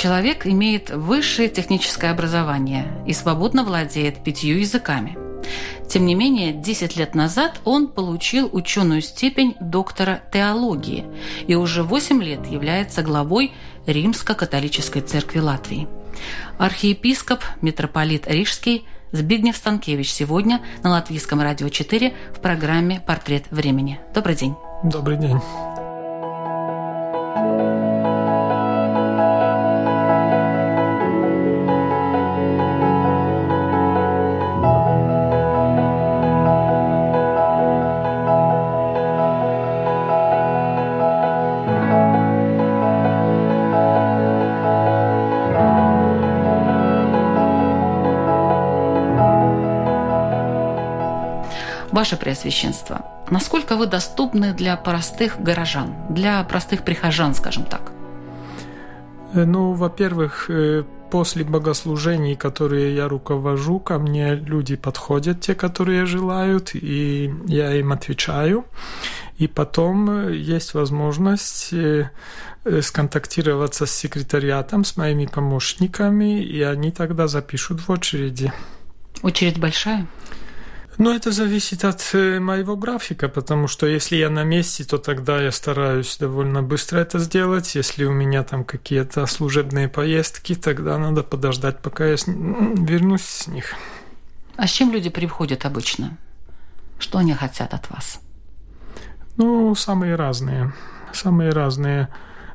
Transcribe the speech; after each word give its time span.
Человек 0.00 0.46
имеет 0.46 0.88
высшее 0.88 1.50
техническое 1.50 2.10
образование 2.10 2.86
и 3.06 3.12
свободно 3.12 3.64
владеет 3.64 4.24
пятью 4.24 4.58
языками. 4.58 5.18
Тем 5.88 6.06
не 6.06 6.14
менее, 6.14 6.52
10 6.52 6.96
лет 6.96 7.14
назад 7.14 7.60
он 7.64 7.86
получил 7.86 8.48
ученую 8.50 9.02
степень 9.02 9.56
доктора 9.60 10.22
теологии 10.32 11.04
и 11.46 11.54
уже 11.54 11.82
8 11.82 12.22
лет 12.22 12.46
является 12.46 13.02
главой 13.02 13.52
Римско-католической 13.86 15.02
церкви 15.02 15.40
Латвии. 15.40 15.86
Архиепископ, 16.58 17.42
митрополит 17.60 18.26
Рижский 18.26 18.86
Збигнев 19.12 19.56
Станкевич 19.56 20.12
сегодня 20.12 20.62
на 20.82 20.90
Латвийском 20.90 21.42
радио 21.42 21.68
4 21.68 22.14
в 22.34 22.40
программе 22.40 23.02
«Портрет 23.06 23.44
времени». 23.50 24.00
Добрый 24.14 24.36
день. 24.36 24.54
Добрый 24.82 25.18
день. 25.18 25.40
Преосвященство, 52.20 53.04
насколько 53.30 53.76
вы 53.76 53.86
доступны 53.86 54.52
для 54.52 54.76
простых 54.76 55.40
горожан, 55.40 55.94
для 56.10 56.44
простых 56.44 56.84
прихожан, 56.84 57.34
скажем 57.34 57.64
так? 57.64 57.92
Э, 59.32 59.44
ну, 59.44 59.72
во-первых, 59.72 60.50
э, 60.50 60.84
после 61.10 61.44
богослужений, 61.44 62.36
которые 62.36 62.94
я 62.94 63.08
руковожу, 63.08 63.80
ко 63.80 63.98
мне 63.98 64.34
люди 64.34 64.76
подходят, 64.76 65.40
те, 65.40 65.54
которые 65.54 66.06
желают, 66.06 66.74
и 66.74 67.32
я 67.46 67.74
им 67.74 67.92
отвечаю. 67.92 68.64
И 69.38 69.48
потом 69.48 70.10
э, 70.10 70.36
есть 70.36 70.74
возможность 70.74 71.74
сконтактироваться 72.82 73.86
с 73.86 73.90
секретариатом, 73.90 74.84
с 74.84 74.98
моими 74.98 75.24
помощниками, 75.24 76.42
и 76.42 76.60
они 76.60 76.90
тогда 76.90 77.26
запишут 77.26 77.80
в 77.80 77.90
очереди. 77.90 78.52
Очередь 79.22 79.58
большая? 79.58 80.06
Ну, 80.98 81.14
это 81.14 81.32
зависит 81.32 81.84
от 81.84 82.02
э, 82.12 82.40
моего 82.40 82.76
графика, 82.76 83.28
потому 83.28 83.68
что 83.68 83.86
если 83.86 84.16
я 84.16 84.28
на 84.28 84.44
месте, 84.44 84.84
то 84.84 84.98
тогда 84.98 85.40
я 85.40 85.52
стараюсь 85.52 86.16
довольно 86.18 86.62
быстро 86.62 86.98
это 86.98 87.18
сделать. 87.18 87.74
Если 87.74 88.04
у 88.04 88.12
меня 88.12 88.42
там 88.42 88.64
какие-то 88.64 89.26
служебные 89.26 89.88
поездки, 89.88 90.54
тогда 90.54 90.98
надо 90.98 91.22
подождать, 91.22 91.78
пока 91.78 92.06
я 92.06 92.16
вернусь 92.26 93.22
с 93.22 93.46
них. 93.46 93.74
А 94.56 94.66
с 94.66 94.70
чем 94.70 94.92
люди 94.92 95.08
приходят 95.08 95.64
обычно? 95.64 96.18
Что 96.98 97.18
они 97.18 97.32
хотят 97.34 97.72
от 97.72 97.88
вас? 97.90 98.20
Ну, 99.36 99.74
самые 99.74 100.16
разные. 100.16 100.74
Самые 101.12 101.50
разные 101.50 102.08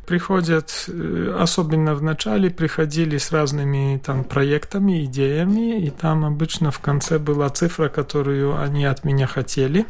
приходят, 0.05 0.85
э, 0.87 1.37
особенно 1.39 1.95
в 1.95 2.03
начале, 2.03 2.49
приходили 2.49 3.17
с 3.17 3.31
разными 3.31 4.01
там 4.03 4.23
проектами, 4.23 5.05
идеями, 5.05 5.85
и 5.85 5.89
там 5.89 6.25
обычно 6.25 6.71
в 6.71 6.79
конце 6.79 7.19
была 7.19 7.49
цифра, 7.49 7.89
которую 7.89 8.59
они 8.59 8.85
от 8.85 9.03
меня 9.03 9.27
хотели. 9.27 9.85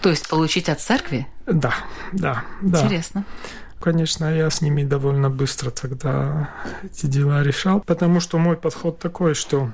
То 0.00 0.10
есть 0.10 0.28
получить 0.28 0.68
от 0.68 0.80
церкви? 0.80 1.26
Да, 1.46 1.74
да, 2.12 2.44
да. 2.62 2.82
Интересно. 2.82 3.24
Конечно, 3.80 4.34
я 4.34 4.48
с 4.48 4.62
ними 4.62 4.82
довольно 4.82 5.28
быстро 5.28 5.70
тогда 5.70 6.50
эти 6.82 7.06
дела 7.06 7.42
решал, 7.42 7.80
потому 7.80 8.20
что 8.20 8.38
мой 8.38 8.56
подход 8.56 8.98
такой, 8.98 9.34
что 9.34 9.72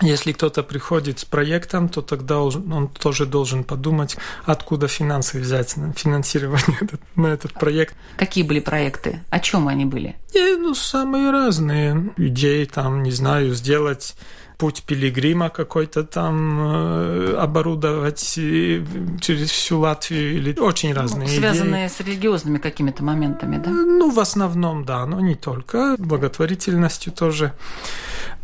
если 0.00 0.32
кто-то 0.32 0.62
приходит 0.62 1.20
с 1.20 1.24
проектом, 1.24 1.88
то 1.88 2.02
тогда 2.02 2.40
он 2.40 2.88
тоже 2.88 3.26
должен 3.26 3.64
подумать, 3.64 4.16
откуда 4.44 4.88
финансы 4.88 5.38
взять 5.38 5.76
на 5.76 5.92
финансирование 5.92 6.78
на 7.16 7.28
этот 7.28 7.52
проект. 7.52 7.94
Какие 8.16 8.44
были 8.44 8.60
проекты? 8.60 9.20
О 9.30 9.38
чем 9.38 9.68
они 9.68 9.84
были? 9.84 10.16
И, 10.34 10.56
ну, 10.56 10.74
самые 10.74 11.30
разные 11.30 12.12
идеи, 12.16 12.64
там, 12.64 13.02
не 13.02 13.10
знаю, 13.10 13.54
сделать 13.54 14.14
путь 14.62 14.84
пилигрима 14.84 15.48
какой-то 15.48 16.04
там 16.04 16.60
э, 16.60 17.36
оборудовать 17.36 18.38
э, 18.38 18.84
через 19.20 19.50
всю 19.50 19.80
Латвию 19.80 20.36
или 20.36 20.56
очень 20.56 20.94
разные 20.94 21.28
ну, 21.28 21.34
связанные 21.34 21.88
идеи. 21.88 21.96
с 21.96 22.00
религиозными 22.00 22.58
какими-то 22.58 23.02
моментами, 23.02 23.56
да? 23.56 23.70
Ну, 23.70 24.10
в 24.10 24.20
основном, 24.20 24.84
да, 24.84 25.04
но 25.04 25.20
не 25.20 25.34
только, 25.34 25.96
благотворительностью 25.98 27.12
тоже. 27.12 27.54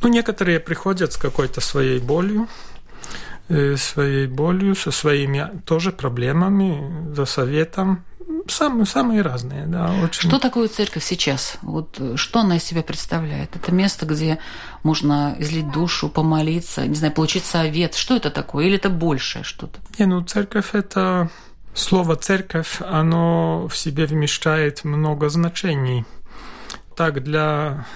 Ну, 0.00 0.08
некоторые 0.08 0.60
приходят 0.60 1.12
с 1.12 1.16
какой-то 1.16 1.60
своей 1.60 1.98
болью, 1.98 2.48
э, 3.48 3.76
своей 3.76 4.26
болью, 4.26 4.74
со 4.74 4.90
своими 4.90 5.50
тоже 5.64 5.92
проблемами, 5.92 7.14
за 7.14 7.24
советом. 7.24 8.04
Самые, 8.46 8.86
самые 8.86 9.22
разные, 9.22 9.66
да. 9.66 9.92
Очень. 10.02 10.28
Что 10.28 10.38
такое 10.38 10.68
церковь 10.68 11.04
сейчас? 11.04 11.58
Вот 11.62 11.96
э, 11.98 12.16
что 12.16 12.40
она 12.40 12.56
из 12.56 12.64
себя 12.64 12.82
представляет? 12.82 13.56
Это 13.56 13.72
место, 13.72 14.06
где 14.06 14.38
можно 14.82 15.34
излить 15.38 15.70
душу, 15.72 16.08
помолиться, 16.08 16.86
не 16.86 16.94
знаю, 16.94 17.12
получить 17.12 17.44
совет. 17.44 17.94
Что 17.94 18.16
это 18.16 18.30
такое? 18.30 18.66
Или 18.66 18.76
это 18.76 18.90
большее 18.90 19.42
что-то? 19.44 19.78
Не, 19.98 20.06
ну 20.06 20.22
церковь 20.22 20.74
это 20.74 21.30
слово 21.74 22.16
церковь, 22.16 22.80
оно 22.80 23.66
в 23.68 23.76
себе 23.76 24.06
вмещает 24.06 24.84
много 24.84 25.28
значений. 25.28 26.04
Так 26.96 27.22
для 27.22 27.86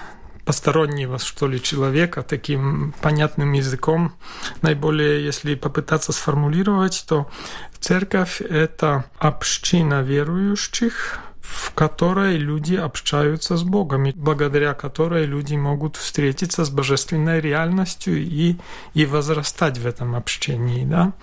постороннего, 0.45 1.19
что 1.19 1.47
ли, 1.47 1.61
человека 1.61 2.21
таким 2.23 2.93
понятным 3.01 3.53
языком. 3.53 4.13
Наиболее, 4.61 5.23
если 5.23 5.55
попытаться 5.55 6.11
сформулировать, 6.11 7.05
то 7.07 7.29
церковь– 7.79 8.41
это 8.41 9.05
община 9.17 10.01
верующих, 10.01 11.19
в 11.39 11.73
которой 11.73 12.37
люди 12.37 12.75
общаются 12.75 13.57
с 13.57 13.63
Богом, 13.63 14.07
благодаря 14.15 14.73
которой 14.73 15.25
люди 15.25 15.55
могут 15.55 15.97
встретиться 15.97 16.65
с 16.65 16.69
божественной 16.69 17.41
реальностью 17.41 18.17
и, 18.17 18.55
и 18.93 19.05
возрастать 19.05 19.77
в 19.77 19.85
этом 19.85 20.15
общении. 20.15 20.85
Да? 20.85 21.13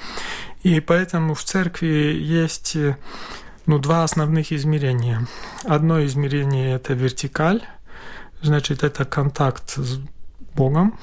И 0.63 0.81
поэтому 0.81 1.35
в 1.35 1.43
церкви 1.43 2.17
есть 2.21 2.77
ну, 3.67 3.79
два 3.79 4.05
основных 4.05 4.53
измерения. 4.53 5.27
Одно 5.65 6.05
измерение– 6.05 6.75
это 6.77 6.93
вертикаль, 6.93 7.63
Значит, 8.43 8.83
это 8.83 9.05
контакт 9.05 9.71
с 9.77 9.99
Богом 10.55 10.99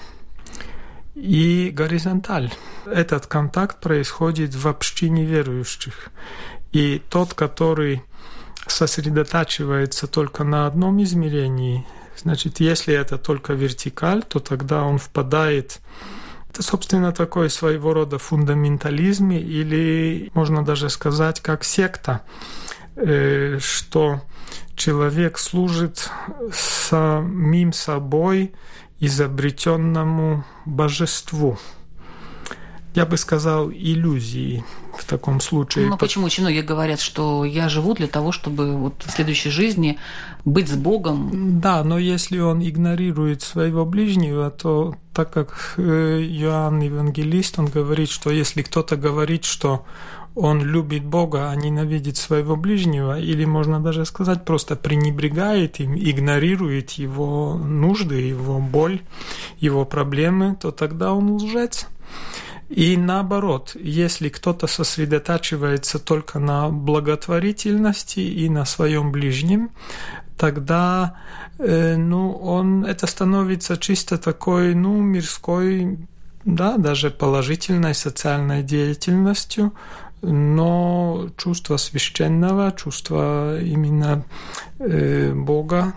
и 1.15 1.71
горизонталь. 1.73 2.51
Этот 2.85 3.27
контакт 3.27 3.79
происходит 3.79 4.55
в 4.55 4.67
общине 4.67 5.25
верующих. 5.25 6.09
И 6.71 7.01
тот, 7.09 7.33
который 7.33 8.03
сосредотачивается 8.67 10.07
только 10.07 10.43
на 10.43 10.67
одном 10.67 11.01
измерении, 11.01 11.85
значит, 12.17 12.59
если 12.59 12.93
это 12.93 13.17
только 13.17 13.53
вертикаль, 13.53 14.23
то 14.23 14.39
тогда 14.39 14.83
он 14.83 14.97
впадает 14.97 15.79
это, 16.57 16.63
собственно, 16.63 17.11
такой 17.11 17.51
своего 17.51 17.93
рода 17.93 18.17
фундаментализм 18.17 19.29
или, 19.29 20.31
можно 20.33 20.65
даже 20.65 20.89
сказать, 20.89 21.39
как 21.39 21.63
секта 21.63 22.21
э, 22.95 23.59
что 23.61 24.21
человек 24.75 25.37
служит 25.37 26.09
самим 26.53 27.73
собой 27.73 28.53
изобретенному 28.99 30.43
божеству. 30.65 31.57
Я 32.95 33.05
бы 33.05 33.17
сказал, 33.17 33.69
иллюзии 33.69 34.63
в 34.97 35.05
таком 35.05 35.39
случае. 35.39 35.87
Ну, 35.87 35.97
почему 35.97 36.27
многие 36.39 36.63
говорят, 36.63 36.99
что 36.99 37.45
я 37.45 37.69
живу 37.69 37.93
для 37.93 38.07
того, 38.07 38.31
чтобы 38.31 38.75
вот 38.75 39.03
в 39.05 39.11
следующей 39.11 39.51
жизни 39.51 39.99
быть 40.45 40.67
с 40.67 40.75
Богом? 40.75 41.59
Да, 41.61 41.83
но 41.83 41.99
если 41.99 42.39
он 42.39 42.67
игнорирует 42.67 43.43
своего 43.43 43.85
ближнего, 43.85 44.49
то 44.49 44.95
так 45.13 45.31
как 45.31 45.75
э, 45.77 45.81
Иоанн 46.41 46.79
Евангелист, 46.79 47.59
он 47.59 47.67
говорит, 47.67 48.09
что 48.09 48.31
если 48.31 48.63
кто-то 48.63 48.95
говорит, 48.95 49.45
что 49.45 49.85
он 50.37 50.61
любит 50.61 51.03
Бога, 51.03 51.49
а 51.49 51.55
ненавидит 51.55 52.15
своего 52.15 52.55
ближнего, 52.55 53.19
или 53.19 53.43
можно 53.43 53.79
даже 53.79 54.05
сказать, 54.05 54.45
просто 54.45 54.75
пренебрегает 54.75 55.79
им, 55.79 55.95
игнорирует 55.95 56.91
его 56.91 57.55
нужды, 57.55 58.21
его 58.21 58.59
боль, 58.59 59.01
его 59.57 59.83
проблемы, 59.83 60.55
то 60.61 60.71
тогда 60.71 61.13
он 61.13 61.31
лжец. 61.31 61.87
И 62.69 62.97
наоборот, 62.97 63.75
если 63.79 64.29
кто-то 64.29 64.67
сосредотачивается 64.67 65.97
только 65.97 66.37
на 66.37 66.69
благотворительности 66.69 68.19
и 68.19 68.47
на 68.49 68.65
своем 68.65 69.11
ближнем, 69.11 69.71
тогда 70.37 71.15
э, 71.57 71.95
ну, 71.95 72.31
он, 72.33 72.85
это 72.85 73.07
становится 73.07 73.77
чисто 73.77 74.17
такой 74.17 74.75
ну, 74.75 75.01
мирской, 75.01 75.97
да, 76.45 76.77
даже 76.77 77.09
положительной 77.09 77.95
социальной 77.95 78.63
деятельностью, 78.63 79.73
но 80.21 81.29
чувство 81.37 81.77
священного, 81.77 82.71
чувство 82.71 83.59
именно 83.61 84.23
э, 84.79 85.33
Бога 85.33 85.93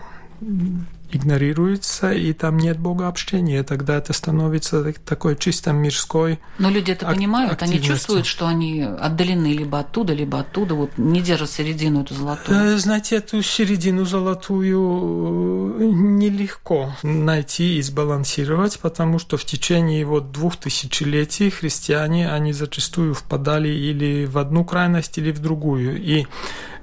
игнорируется, 1.11 2.11
и 2.11 2.33
там 2.33 2.57
нет 2.57 2.79
богообщения, 2.79 3.63
тогда 3.63 3.97
это 3.97 4.13
становится 4.13 4.93
такой 5.05 5.35
чисто 5.35 5.71
мирской 5.71 6.39
Но 6.57 6.69
люди 6.69 6.91
это 6.91 7.05
понимают, 7.05 7.61
они 7.61 7.81
чувствуют, 7.81 8.25
что 8.25 8.47
они 8.47 8.81
отдалены 8.81 9.53
либо 9.53 9.79
оттуда, 9.79 10.13
либо 10.13 10.39
оттуда, 10.39 10.75
вот 10.75 10.97
не 10.97 11.21
держат 11.21 11.49
середину 11.51 12.01
эту 12.03 12.13
золотую. 12.13 12.57
Э, 12.57 12.77
знаете, 12.77 13.17
эту 13.17 13.41
середину 13.41 14.05
золотую 14.05 15.75
э, 15.79 15.83
нелегко 15.83 16.95
найти 17.03 17.77
и 17.77 17.81
сбалансировать, 17.81 18.79
потому 18.79 19.19
что 19.19 19.37
в 19.37 19.45
течение 19.45 20.05
вот 20.05 20.31
двух 20.31 20.57
тысячелетий 20.57 21.49
христиане, 21.49 22.31
они 22.31 22.53
зачастую 22.53 23.13
впадали 23.13 23.69
или 23.69 24.25
в 24.25 24.37
одну 24.37 24.65
крайность, 24.65 25.17
или 25.17 25.31
в 25.31 25.39
другую. 25.39 26.01
И 26.01 26.25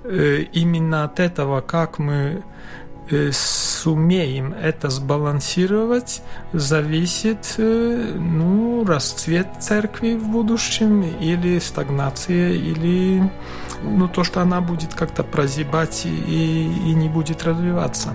э, 0.05 0.45
именно 0.53 1.05
от 1.05 1.21
этого, 1.21 1.61
как 1.61 1.99
мы 1.99 2.43
сумеем 3.33 4.53
это 4.53 4.91
сбалансировать, 4.91 6.23
зависит 6.53 7.55
э, 7.59 8.15
ну, 8.17 8.85
расцвет 8.85 9.49
церкви 9.61 10.15
в 10.15 10.29
будущем 10.29 11.03
или 11.03 11.59
стагнация, 11.59 12.51
или 12.51 13.31
ну, 13.83 14.09
то, 14.09 14.25
что 14.25 14.41
она 14.41 14.61
будет 14.61 14.95
как-то 14.95 15.23
прозябать 15.23 16.07
и, 16.07 16.65
и 16.65 16.95
не 16.95 17.09
будет 17.09 17.45
развиваться. 17.45 18.15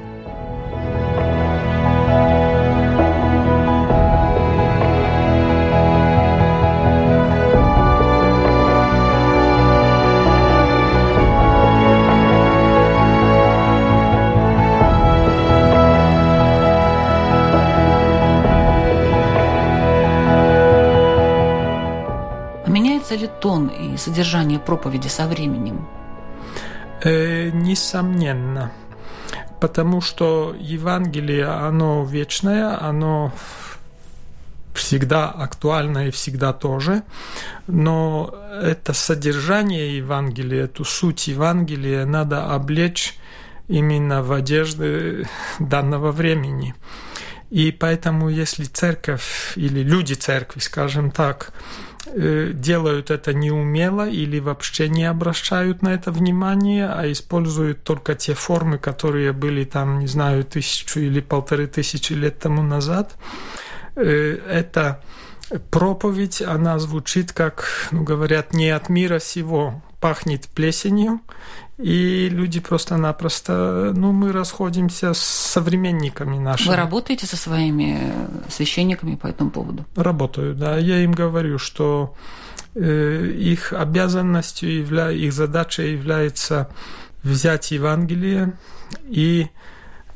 Тон 23.44 23.68
и 23.68 23.98
содержание 23.98 24.58
проповеди 24.58 25.10
со 25.10 25.28
временем? 25.28 25.86
Э, 27.04 27.50
несомненно. 27.50 28.72
Потому 29.60 30.00
что 30.00 30.56
Евангелие, 30.58 31.48
оно 31.48 32.06
вечное, 32.06 32.82
оно 32.82 33.34
всегда 34.74 35.30
актуально 35.30 36.08
и 36.08 36.12
всегда 36.12 36.54
тоже, 36.54 37.04
но 37.68 38.34
это 38.62 38.94
содержание 38.94 39.98
Евангелия, 39.98 40.64
эту 40.64 40.86
суть 40.86 41.28
Евангелия 41.28 42.06
надо 42.06 42.46
облечь 42.56 43.18
именно 43.68 44.24
в 44.24 44.32
одежды 44.32 45.28
данного 45.60 46.12
времени. 46.12 46.76
И 47.50 47.72
поэтому, 47.72 48.30
если 48.30 48.64
церковь 48.64 49.54
или 49.58 49.82
люди 49.84 50.14
церкви, 50.14 50.60
скажем 50.60 51.12
так, 51.12 51.54
делают 52.06 53.12
это 53.12 53.34
неумело 53.34 54.08
или 54.10 54.40
вообще 54.40 54.90
не 54.90 55.06
обращают 55.06 55.82
на 55.82 55.94
это 55.94 56.12
внимание, 56.12 56.88
а 56.88 57.10
используют 57.12 57.84
только 57.84 58.16
те 58.16 58.34
формы, 58.34 58.78
которые 58.78 59.32
были 59.32 59.64
там, 59.64 60.00
не 60.00 60.08
знаю, 60.08 60.44
тысячу 60.44 61.00
или 61.00 61.22
полторы 61.22 61.68
тысячи 61.68 62.14
лет 62.14 62.40
тому 62.40 62.62
назад. 62.62 63.16
Э, 63.96 64.38
это 64.50 65.02
проповедь, 65.70 66.42
она 66.42 66.80
звучит 66.80 67.32
как, 67.32 67.68
ну, 67.92 68.04
говорят, 68.04 68.54
не 68.54 68.70
от 68.70 68.90
мира 68.90 69.20
сего, 69.20 69.82
пахнет 70.04 70.50
плесенью, 70.50 71.22
и 71.78 72.28
люди 72.28 72.60
просто-напросто, 72.60 73.94
ну, 73.96 74.12
мы 74.12 74.34
расходимся 74.34 75.14
с 75.14 75.20
современниками 75.20 76.38
нашими. 76.38 76.68
Вы 76.68 76.76
работаете 76.76 77.26
со 77.26 77.38
своими 77.38 78.12
священниками 78.50 79.16
по 79.16 79.28
этому 79.28 79.50
поводу? 79.50 79.86
Работаю, 79.96 80.56
да. 80.56 80.78
Я 80.78 81.00
им 81.06 81.14
говорю, 81.14 81.58
что 81.58 82.16
э, 82.76 83.28
их 83.34 83.72
обязанностью, 83.72 84.78
явля... 84.78 85.10
их 85.10 85.32
задачей 85.32 85.94
является 85.94 86.68
взять 87.24 87.72
Евангелие 87.72 88.58
и 89.06 89.48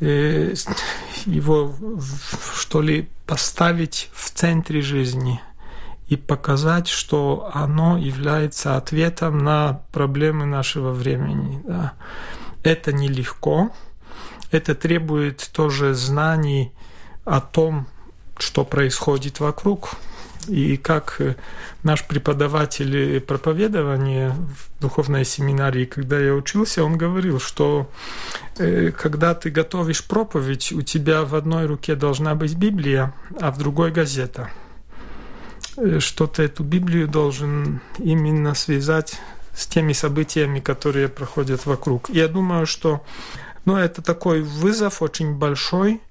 э, 0.02 0.54
его, 1.26 1.74
что 2.58 2.82
ли, 2.82 3.08
поставить 3.26 4.10
в 4.14 4.32
центре 4.32 4.82
жизни– 4.82 5.40
и 6.08 6.16
показать, 6.16 6.88
что 6.88 7.50
оно 7.54 7.98
является 7.98 8.78
ответом 8.78 9.40
на 9.40 9.82
проблемы 9.92 10.46
нашего 10.46 10.92
времени. 10.92 11.62
Да. 11.66 11.94
Это 12.64 12.94
нелегко, 12.94 13.72
это 14.52 14.74
требует 14.74 15.50
тоже 15.52 15.94
знаний 15.94 16.72
о 17.26 17.42
том, 17.42 17.88
что 18.38 18.64
происходит 18.64 19.40
вокруг. 19.40 19.92
И 20.48 20.78
как 20.78 21.20
наш 21.84 22.08
преподаватель 22.08 23.20
проповедования 23.20 24.32
в 24.32 24.82
духовной 24.82 25.26
семинарии, 25.26 25.84
когда 25.84 26.18
я 26.20 26.34
учился, 26.34 26.86
он 26.86 26.98
говорил, 26.98 27.42
что 27.42 27.92
э, 28.58 28.92
когда 28.92 29.36
ты 29.36 29.50
готовишь 29.50 30.06
проповедь, 30.06 30.72
у 30.72 30.82
тебя 30.84 31.24
в 31.26 31.36
одной 31.36 31.66
руке 31.66 31.96
должна 31.96 32.34
быть 32.34 32.56
Библия, 32.56 33.14
а 33.42 33.52
в 33.52 33.58
другой 33.58 33.92
газета– 33.92 34.50
Э, 35.78 36.00
что 36.00 36.28
ты 36.28 36.44
эту 36.44 36.64
Библию 36.64 37.08
должен 37.08 37.82
именно 38.00 38.56
связать 38.56 39.20
с 39.54 39.68
теми 39.68 39.94
событиями, 39.94 40.60
которые 40.60 41.08
проходят 41.08 41.66
вокруг. 41.66 42.10
Я 42.10 42.28
думаю, 42.28 42.66
что 42.66 43.04
ну, 43.66 43.76
это 43.76 44.02
такой 44.02 44.42
вызов 44.42 45.02
очень 45.02 45.36
большой, 45.36 46.02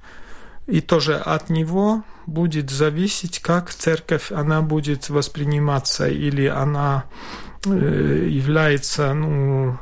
и 0.66 0.80
тоже 0.80 1.16
от 1.16 1.48
него 1.50 2.02
будет 2.26 2.70
зависеть, 2.70 3.40
как 3.40 3.72
церковь 3.72 4.32
она 4.32 4.62
будет 4.62 5.08
восприниматься, 5.08 6.08
или 6.08 6.46
она 6.46 7.04
э, 7.64 8.28
является 8.30 9.14
ну, 9.14 9.78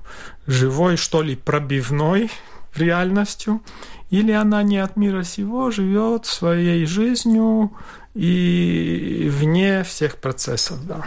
живой, 0.46 0.96
что 0.96 1.22
ли, 1.22 1.36
пробивной 1.36 2.30
реальностью, 2.76 3.62
или 4.10 4.32
она 4.32 4.62
не 4.62 4.78
от 4.78 4.96
мира 4.96 5.22
сего 5.22 5.70
живет 5.70 6.26
своей 6.26 6.86
жизнью, 6.86 7.72
и 8.14 9.28
вне 9.30 9.84
всех 9.84 10.16
процессов, 10.16 10.84
да. 10.86 11.04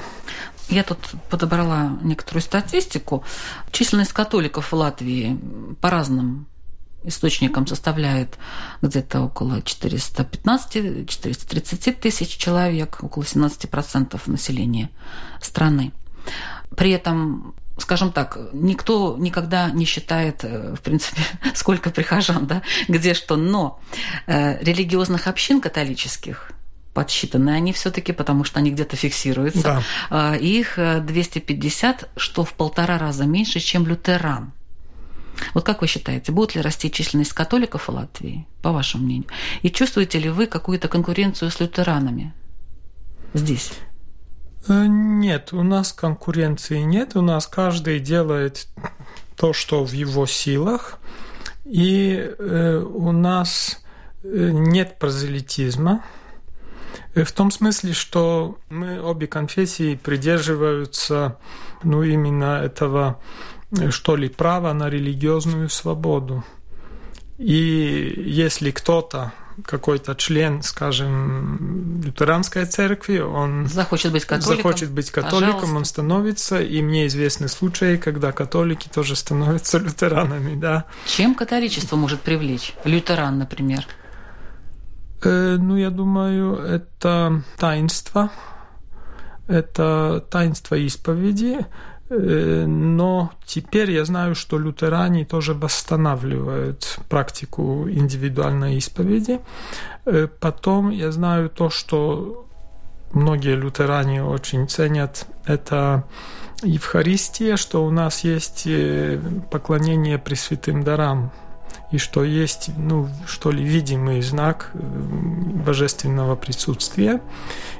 Я 0.70 0.84
тут 0.84 1.00
подобрала 1.30 1.98
некоторую 2.02 2.42
статистику. 2.42 3.24
Численность 3.72 4.12
католиков 4.12 4.72
в 4.72 4.76
Латвии 4.76 5.40
по 5.80 5.90
разным 5.90 6.48
источникам 7.04 7.66
составляет 7.66 8.38
где-то 8.82 9.22
около 9.22 9.60
415-430 9.60 11.94
тысяч 11.94 12.36
человек, 12.36 12.98
около 13.02 13.24
17% 13.24 14.20
населения 14.26 14.90
страны. 15.42 15.94
При 16.76 16.92
этом 16.92 17.56
скажем 17.78 18.12
так, 18.12 18.38
никто 18.54 19.16
никогда 19.20 19.70
не 19.70 19.86
считает, 19.86 20.44
э, 20.44 20.74
в 20.74 20.82
принципе, 20.82 21.22
сколько 21.54 21.92
прихожан, 21.92 22.48
да, 22.48 22.64
где 22.88 23.14
что, 23.14 23.36
но 23.36 23.80
э, 24.26 24.58
религиозных 24.64 25.28
общин 25.28 25.62
католических 25.62 26.57
подсчитаны 26.98 27.52
они 27.52 27.74
все-таки, 27.74 28.12
потому 28.12 28.44
что 28.44 28.58
они 28.58 28.72
где-то 28.72 28.96
фиксируются. 28.96 29.62
Да. 29.62 29.84
А, 30.10 30.36
их 30.36 30.80
250, 30.80 32.04
э, 32.04 32.06
что 32.16 32.44
в 32.44 32.54
полтора 32.54 32.98
раза 32.98 33.26
меньше, 33.26 33.60
чем 33.60 33.86
лютеран. 33.86 34.52
Вот 35.54 35.64
как 35.64 35.82
вы 35.82 35.88
считаете, 35.88 36.32
будет 36.32 36.56
ли 36.56 36.62
расти 36.62 36.90
численность 36.90 37.34
католиков 37.34 37.88
в 37.88 37.92
Латвии, 37.92 38.48
по 38.64 38.72
вашему 38.72 39.04
мнению? 39.04 39.28
И 39.62 39.70
чувствуете 39.70 40.18
ли 40.18 40.30
вы 40.30 40.48
какую-то 40.48 40.88
конкуренцию 40.88 41.52
с 41.52 41.60
лютеранами 41.60 42.34
здесь? 43.36 43.74
Э, 44.68 44.88
нет, 44.88 45.54
у 45.54 45.62
нас 45.62 45.94
конкуренции 45.94 46.80
нет. 46.80 47.16
У 47.16 47.22
нас 47.22 47.46
каждый 47.46 48.00
делает 48.00 48.68
то, 49.36 49.54
что 49.54 49.86
в 49.86 49.92
его 49.92 50.26
силах. 50.26 50.98
И 51.64 52.16
э, 52.40 52.78
у 52.80 53.12
нас 53.12 53.84
нет 54.24 54.98
прозелитизма. 54.98 56.04
В 57.24 57.32
том 57.32 57.52
смысле, 57.52 57.94
что 57.94 58.58
мы 58.70 59.02
обе 59.02 59.28
конфессии 59.28 59.96
придерживаются 59.96 61.38
ну, 61.84 62.04
именно 62.04 62.62
этого 62.64 63.20
что 63.90 64.16
ли, 64.16 64.30
право 64.30 64.74
на 64.74 64.90
религиозную 64.90 65.70
свободу. 65.70 66.44
И 67.38 68.14
если 68.26 68.72
кто-то, 68.72 69.34
какой-то 69.64 70.16
член, 70.16 70.62
скажем, 70.62 72.02
лютеранской 72.04 72.66
церкви, 72.66 73.20
он 73.20 73.68
захочет 73.68 74.12
быть 74.12 74.26
католиком, 74.26 74.58
захочет 74.58 74.92
быть 74.92 75.12
католиком 75.12 75.54
Пожалуйста. 75.54 75.78
он 75.78 75.86
становится, 75.86 76.62
и 76.62 76.82
мне 76.82 77.08
известны 77.08 77.48
случаи, 77.48 77.98
когда 77.98 78.32
католики 78.32 78.88
тоже 78.88 79.16
становятся 79.16 79.78
лютеранами, 79.80 80.60
да. 80.60 80.86
Чем 81.06 81.36
католичество 81.36 81.96
может 81.96 82.22
привлечь? 82.22 82.74
Лютеран, 82.84 83.38
например. 83.38 83.86
Э, 85.24 85.58
ну, 85.60 85.76
я 85.78 85.90
думаю, 85.90 86.56
это 86.56 87.42
таинство, 87.58 88.30
это 89.48 90.26
таинство 90.30 90.76
исповеди, 90.76 91.66
Э, 92.10 92.66
но 92.66 93.32
теперь 93.46 93.92
я 93.92 94.06
знаю, 94.06 94.36
что 94.36 94.58
лютеране 94.58 95.26
тоже 95.26 95.54
восстанавливают 95.54 97.00
практику 97.10 97.88
индивидуальной 97.90 98.78
исповеди. 98.78 99.42
Э, 100.06 100.28
потом 100.40 100.90
я 100.90 101.12
знаю 101.12 101.50
то, 101.50 101.70
что 101.70 102.46
многие 103.12 103.56
лютеране 103.56 104.24
очень 104.24 104.68
ценят, 104.68 105.28
это 105.46 106.06
Евхаристия, 106.64 107.56
что 107.56 107.86
у 107.86 107.92
нас 107.92 108.24
есть 108.24 108.68
поклонение 109.52 110.18
Пресвятым 110.18 110.84
дарам 110.84 111.32
и 111.92 111.98
что 111.98 112.24
есть, 112.24 112.70
ну, 112.78 113.08
что 113.26 113.52
ли, 113.52 113.64
видимый 113.64 114.22
знак 114.22 114.72
э, 114.74 114.80
божественного 114.80 116.36
присутствия. 116.36 117.22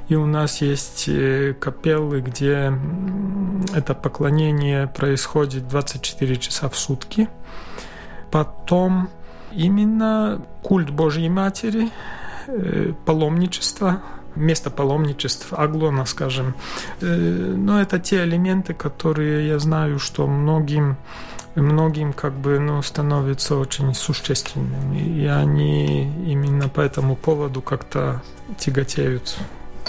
И 0.08 0.14
у 0.14 0.24
нас 0.24 0.62
есть 0.62 1.04
э, 1.08 1.54
капеллы, 1.58 2.22
где 2.22 2.72
это 3.74 3.94
поклонение 3.94 4.86
происходит 4.86 5.68
24 5.68 6.36
часа 6.36 6.68
в 6.70 6.78
сутки. 6.78 7.28
Потом 8.30 9.10
именно 9.52 10.42
культ 10.62 10.90
Божьей 10.90 11.28
Матери, 11.28 11.90
э, 12.46 12.94
паломничество, 13.04 14.00
место 14.34 14.70
паломничеств, 14.70 15.52
аглона, 15.52 16.06
скажем. 16.06 16.54
Но 17.00 17.80
это 17.80 17.98
те 17.98 18.22
элементы, 18.22 18.72
которые 18.72 19.48
я 19.48 19.58
знаю, 19.58 19.98
что 19.98 20.26
многим 20.26 20.96
многим 21.60 22.12
как 22.12 22.32
бы 22.34 22.58
ну, 22.58 22.82
становятся 22.82 23.56
очень 23.56 23.94
существенными. 23.94 25.20
И 25.20 25.26
они 25.26 26.04
именно 26.30 26.68
по 26.68 26.80
этому 26.80 27.16
поводу 27.16 27.62
как-то 27.62 28.22
тяготеют 28.58 29.36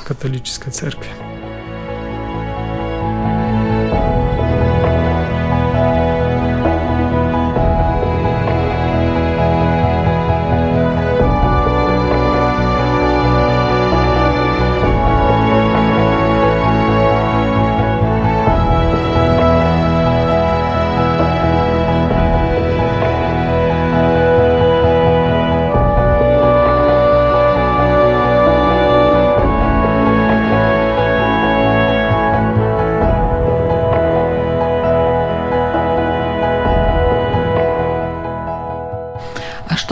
католической 0.05 0.71
церкви. 0.71 1.09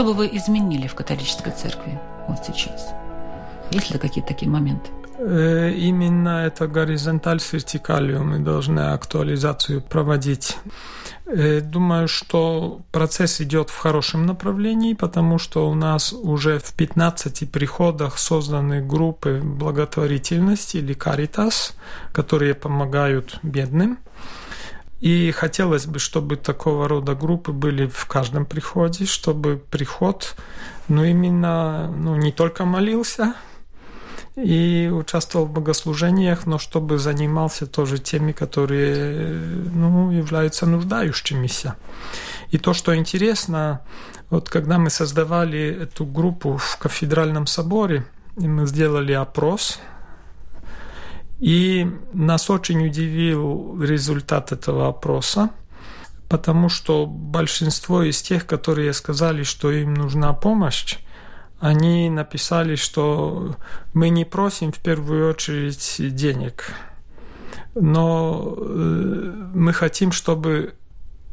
Вы 0.03 0.29
изменили 0.33 0.87
в 0.87 0.95
католической 0.95 1.51
церкви 1.51 1.99
вот 2.27 2.39
сейчас? 2.45 2.93
Есть 3.71 3.91
ли 3.91 3.99
какие-то 3.99 4.29
такие 4.29 4.49
моменты? 4.49 4.89
Э, 5.19 5.71
именно 5.71 6.45
это 6.45 6.67
горизонталь 6.67 7.39
с 7.39 7.51
вертикалью 7.51 8.23
мы 8.23 8.39
должны 8.39 8.91
актуализацию 8.93 9.81
проводить. 9.81 10.57
Э, 11.25 11.59
думаю, 11.59 12.07
что 12.07 12.81
процесс 12.91 13.41
идет 13.41 13.69
в 13.69 13.77
хорошем 13.77 14.25
направлении, 14.25 14.93
потому 14.93 15.39
что 15.39 15.69
у 15.69 15.73
нас 15.73 16.13
уже 16.13 16.59
в 16.59 16.73
15 16.73 17.51
приходах 17.51 18.19
созданы 18.19 18.81
группы 18.81 19.41
благотворительности 19.43 20.77
или 20.77 20.93
каритас, 20.93 21.75
которые 22.13 22.53
помогают 22.53 23.39
бедным. 23.41 23.97
И 24.99 25.31
хотелось 25.31 25.85
бы, 25.85 25.99
чтобы 25.99 26.37
такого 26.37 26.87
рода 26.87 27.13
группы 27.13 27.51
были 27.51 27.87
в 27.87 28.05
каждом 28.05 28.45
приходе, 28.45 29.05
чтобы 29.05 29.61
приход, 29.69 30.35
ну, 30.87 31.03
именно, 31.03 31.91
ну, 31.95 32.15
не 32.15 32.31
только 32.31 32.65
молился 32.65 33.35
и 34.35 34.89
участвовал 34.91 35.45
в 35.45 35.51
богослужениях, 35.51 36.47
но 36.47 36.57
чтобы 36.57 36.97
занимался 36.97 37.67
тоже 37.67 37.99
теми, 37.99 38.31
которые, 38.31 39.39
ну, 39.73 40.11
являются 40.11 40.65
нуждающимися. 40.65 41.75
И 42.49 42.57
то, 42.57 42.73
что 42.73 42.95
интересно, 42.95 43.81
вот 44.29 44.49
когда 44.49 44.79
мы 44.79 44.89
создавали 44.89 45.79
эту 45.83 46.05
группу 46.05 46.57
в 46.57 46.77
кафедральном 46.77 47.45
соборе, 47.45 48.05
мы 48.35 48.65
сделали 48.67 49.13
опрос 49.13 49.79
и 51.39 51.87
нас 52.13 52.49
очень 52.49 52.85
удивил 52.85 53.81
результат 53.81 54.51
этого 54.51 54.87
опроса, 54.87 55.51
потому 56.29 56.69
что 56.69 57.05
большинство 57.05 58.03
из 58.03 58.21
тех, 58.21 58.45
которые 58.45 58.93
сказали, 58.93 59.43
что 59.43 59.71
им 59.71 59.93
нужна 59.93 60.33
помощь, 60.33 60.97
они 61.59 62.09
написали, 62.09 62.75
что 62.75 63.55
мы 63.93 64.09
не 64.09 64.25
просим 64.25 64.71
в 64.71 64.79
первую 64.79 65.29
очередь 65.29 65.95
денег, 66.15 66.73
но 67.73 68.55
э, 68.57 69.49
мы 69.53 69.73
хотим, 69.73 70.11
чтобы 70.11 70.75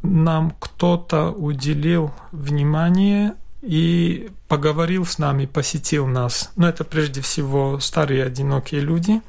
нам 0.01 0.53
кто-то 0.59 1.31
уделил 1.31 2.11
внимание 2.31 3.35
и 3.61 4.29
поговорил 4.47 5.05
с 5.05 5.17
нами, 5.17 5.45
посетил 5.45 6.05
нас. 6.05 6.51
Но 6.55 6.69
это 6.69 6.83
прежде 6.83 7.21
всего 7.21 7.79
старые 7.79 8.23
одинокие 8.23 8.81
люди, 8.81 9.21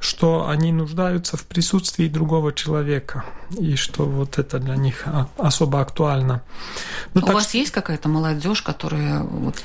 что 0.00 0.48
они 0.48 0.72
нуждаются 0.72 1.36
в 1.36 1.44
присутствии 1.44 2.08
другого 2.08 2.54
человека, 2.54 3.24
и 3.58 3.76
что 3.76 4.04
вот 4.04 4.38
это 4.38 4.58
для 4.58 4.76
них 4.76 5.02
а, 5.04 5.28
особо 5.36 5.82
актуально. 5.82 6.42
Ну, 7.12 7.22
У 7.22 7.32
вас 7.32 7.48
что... 7.48 7.58
есть 7.58 7.70
какая-то 7.70 8.08
молодежь, 8.08 8.62
которая 8.62 9.22
вот, 9.22 9.56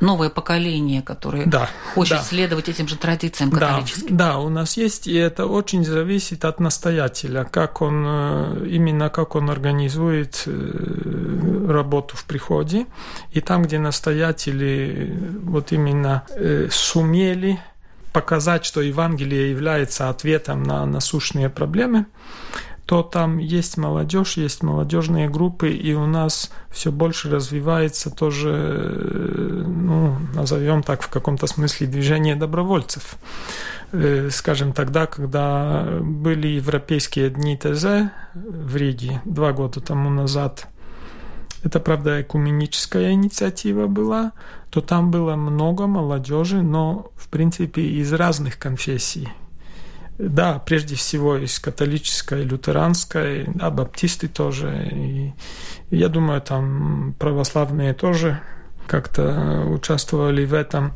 новое 0.00 0.30
поколение, 0.30 1.00
которое 1.00 1.46
да, 1.46 1.68
хочет 1.94 2.18
да. 2.18 2.22
следовать 2.24 2.68
этим 2.68 2.88
же 2.88 2.96
традициям 2.96 3.52
католическим? 3.52 4.16
Да, 4.16 4.32
да, 4.32 4.38
у 4.38 4.48
нас 4.48 4.76
есть, 4.76 5.06
и 5.06 5.14
это 5.14 5.46
очень 5.46 5.84
зависит 5.84 6.44
от 6.44 6.58
настоятеля, 6.58 7.44
как 7.44 7.80
он 7.80 8.04
э, 8.04 8.66
именно 8.68 9.10
как 9.10 9.36
он 9.36 9.48
организует 9.48 10.42
э, 10.46 11.66
работу 11.68 12.16
в 12.16 12.24
приходе, 12.24 12.86
и 13.30 13.40
там, 13.40 13.62
где 13.62 13.78
настоятели 13.78 15.16
вот 15.44 15.70
именно 15.70 16.24
э, 16.30 16.68
сумели 16.72 17.60
показать, 18.14 18.64
что 18.64 18.80
Евангелие 18.80 19.50
является 19.50 20.08
ответом 20.08 20.62
на 20.62 20.86
насущные 20.86 21.50
проблемы, 21.50 22.06
то 22.86 23.02
там 23.02 23.38
есть 23.38 23.76
молодежь, 23.76 24.36
есть 24.36 24.62
молодежные 24.62 25.28
группы, 25.28 25.70
и 25.70 25.94
у 25.94 26.06
нас 26.06 26.50
все 26.70 26.92
больше 26.92 27.30
развивается 27.30 28.10
тоже, 28.10 29.64
ну, 29.66 30.16
назовем 30.34 30.82
так, 30.82 31.02
в 31.02 31.08
каком-то 31.08 31.46
смысле 31.46 31.88
движение 31.88 32.36
добровольцев. 32.36 33.16
Э, 33.92 34.28
скажем, 34.30 34.72
тогда, 34.72 35.06
когда 35.06 35.98
были 36.00 36.48
европейские 36.48 37.30
дни 37.30 37.56
ТЗ 37.56 38.12
в 38.34 38.76
Риге 38.76 39.22
два 39.24 39.52
года 39.52 39.80
тому 39.80 40.10
назад, 40.10 40.68
это, 41.64 41.80
правда, 41.80 42.20
экуменическая 42.20 43.12
инициатива 43.12 43.86
была, 43.86 44.32
то 44.70 44.80
там 44.82 45.10
было 45.10 45.34
много 45.34 45.86
молодежи, 45.86 46.62
но, 46.62 47.10
в 47.16 47.28
принципе, 47.28 47.82
из 47.82 48.12
разных 48.12 48.58
конфессий. 48.58 49.28
Да, 50.18 50.60
прежде 50.60 50.94
всего 50.94 51.38
из 51.38 51.58
католической, 51.58 52.44
лютеранской, 52.44 53.46
да, 53.54 53.70
баптисты 53.70 54.28
тоже. 54.28 54.88
И 54.92 55.32
я 55.90 56.08
думаю, 56.08 56.40
там 56.42 57.14
православные 57.18 57.94
тоже 57.94 58.40
как-то 58.86 59.64
участвовали 59.66 60.44
в 60.44 60.52
этом, 60.52 60.92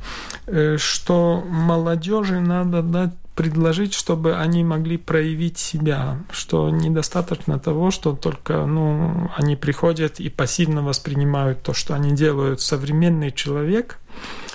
э, 0.47 0.77
что 0.77 1.43
молодежи 1.49 2.41
надо 2.41 2.83
дать 2.83 3.15
предложить, 3.39 3.95
чтобы 3.95 4.35
они 4.35 4.65
могли 4.65 4.97
проявить 4.97 5.59
себя, 5.59 6.19
что 6.33 6.71
недостаточно 6.71 7.61
того, 7.61 7.93
что 7.93 8.17
только 8.17 8.67
ну, 8.67 9.31
они 9.37 9.55
приходят 9.55 10.19
и 10.19 10.29
пассивно 10.29 10.83
воспринимают 10.83 11.63
то, 11.63 11.73
что 11.73 11.95
они 11.95 12.11
делают. 12.17 12.61
Современный 12.61 13.31
человек, 13.31 14.01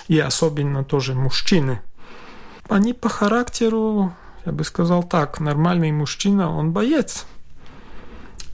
и 0.06 0.18
особенно 0.18 0.84
тоже 0.84 1.14
мужчины, 1.14 1.80
они 2.68 2.92
по 2.92 3.08
характеру, 3.08 4.12
я 4.44 4.52
бы 4.52 4.64
сказал 4.64 5.02
так, 5.02 5.40
нормальный 5.40 5.90
мужчина, 5.90 6.54
он 6.54 6.72
боец– 6.72 7.24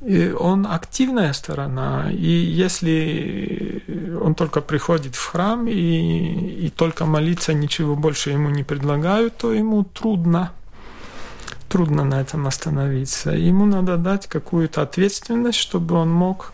и 0.00 0.30
он 0.30 0.66
активная 0.66 1.32
сторона. 1.32 2.10
И 2.10 2.30
если 2.30 3.82
он 4.22 4.34
только 4.34 4.60
приходит 4.60 5.14
в 5.14 5.26
храм 5.26 5.66
и, 5.68 6.66
и 6.66 6.70
только 6.70 7.04
молиться, 7.04 7.52
ничего 7.52 7.96
больше 7.96 8.30
ему 8.30 8.50
не 8.50 8.64
предлагают, 8.64 9.36
то 9.36 9.52
ему 9.52 9.84
трудно 9.84 10.52
трудно 11.68 12.04
на 12.04 12.20
этом 12.20 12.46
остановиться. 12.46 13.30
Ему 13.30 13.64
надо 13.64 13.96
дать 13.96 14.26
какую-то 14.26 14.82
ответственность, 14.82 15.58
чтобы 15.58 15.94
он 15.94 16.10
мог 16.10 16.52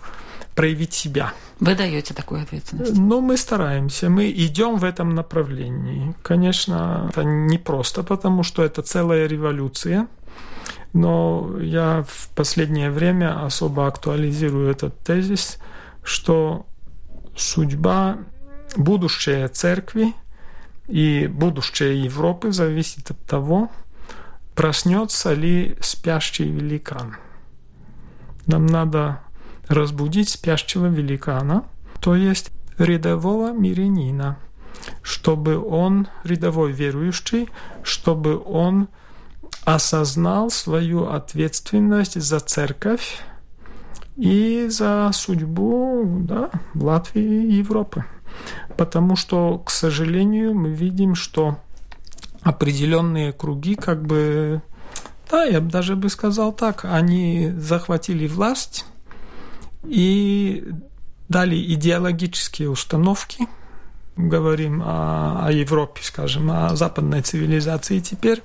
проявить 0.54 0.92
себя. 0.92 1.32
Вы 1.58 1.74
даете 1.74 2.12
такую 2.14 2.42
ответственность? 2.42 2.98
Ну, 2.98 3.20
мы 3.20 3.36
стараемся, 3.38 4.10
мы 4.10 4.30
идем 4.30 4.76
в 4.76 4.84
этом 4.84 5.14
направлении. 5.14 6.14
Конечно, 6.22 7.08
это 7.08 7.24
непросто, 7.24 8.02
потому 8.02 8.42
что 8.42 8.62
это 8.62 8.82
целая 8.82 9.26
революция. 9.26 10.06
Но 10.96 11.58
я 11.60 12.06
в 12.08 12.30
последнее 12.34 12.90
время 12.90 13.44
особо 13.44 13.86
актуализирую 13.86 14.70
этот 14.70 14.98
тезис, 15.00 15.58
что 16.02 16.64
судьба, 17.36 18.16
будущее 18.78 19.46
церкви 19.48 20.14
и 20.88 21.26
будущее 21.26 22.02
Европы 22.02 22.50
зависит 22.50 23.10
от 23.10 23.22
того, 23.26 23.70
проснется 24.54 25.34
ли 25.34 25.76
спящий 25.82 26.50
великан. 26.50 27.16
Нам 28.46 28.64
надо 28.64 29.20
разбудить 29.68 30.30
спящего 30.30 30.86
великана, 30.86 31.64
то 32.00 32.16
есть 32.16 32.52
рядового 32.78 33.52
мирянина, 33.52 34.38
чтобы 35.02 35.62
он, 35.62 36.08
рядовой 36.24 36.72
верующий, 36.72 37.50
чтобы 37.82 38.42
он 38.42 38.88
осознал 39.66 40.48
свою 40.48 41.08
ответственность 41.08 42.18
за 42.22 42.38
церковь 42.38 43.18
и 44.16 44.68
за 44.70 45.10
судьбу 45.12 46.20
да, 46.20 46.50
Латвии 46.74 47.46
и 47.46 47.54
Европы. 47.54 48.04
Потому 48.76 49.16
что, 49.16 49.58
к 49.58 49.70
сожалению, 49.70 50.54
мы 50.54 50.70
видим, 50.70 51.16
что 51.16 51.58
определенные 52.42 53.32
круги 53.32 53.74
как 53.74 54.06
бы, 54.06 54.62
да, 55.28 55.42
я 55.42 55.60
бы 55.60 55.68
даже 55.68 55.96
бы 55.96 56.10
сказал 56.10 56.52
так, 56.52 56.84
они 56.84 57.50
захватили 57.58 58.28
власть 58.28 58.86
и 59.82 60.64
дали 61.28 61.60
идеологические 61.74 62.70
установки, 62.70 63.48
говорим 64.16 64.80
о, 64.84 65.44
о 65.44 65.50
Европе, 65.50 66.02
скажем, 66.04 66.52
о 66.52 66.76
западной 66.76 67.22
цивилизации 67.22 67.98
теперь, 67.98 68.44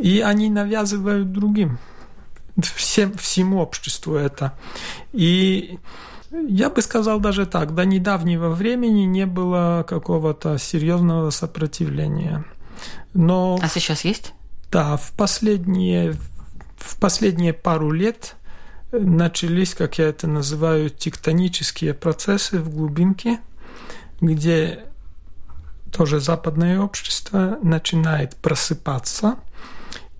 и 0.00 0.20
они 0.20 0.50
навязывают 0.50 1.32
другим, 1.32 1.78
всем, 2.60 3.14
всему 3.14 3.58
обществу 3.58 4.14
это. 4.14 4.52
И 5.12 5.78
я 6.30 6.70
бы 6.70 6.82
сказал 6.82 7.20
даже 7.20 7.46
так, 7.46 7.74
до 7.74 7.84
недавнего 7.84 8.50
времени 8.50 9.02
не 9.02 9.26
было 9.26 9.84
какого-то 9.88 10.58
серьезного 10.58 11.30
сопротивления. 11.30 12.44
Но, 13.14 13.58
а 13.62 13.68
сейчас 13.68 14.04
есть? 14.04 14.34
Да, 14.70 14.96
в 14.96 15.12
последние, 15.12 16.14
в 16.76 16.98
последние 17.00 17.52
пару 17.52 17.90
лет 17.90 18.36
начались, 18.92 19.74
как 19.74 19.98
я 19.98 20.06
это 20.06 20.26
называю, 20.26 20.90
тектонические 20.90 21.94
процессы 21.94 22.58
в 22.58 22.74
глубинке, 22.74 23.40
где 24.20 24.80
тоже 25.92 26.20
западное 26.20 26.80
общество 26.80 27.58
начинает 27.62 28.36
просыпаться– 28.36 29.36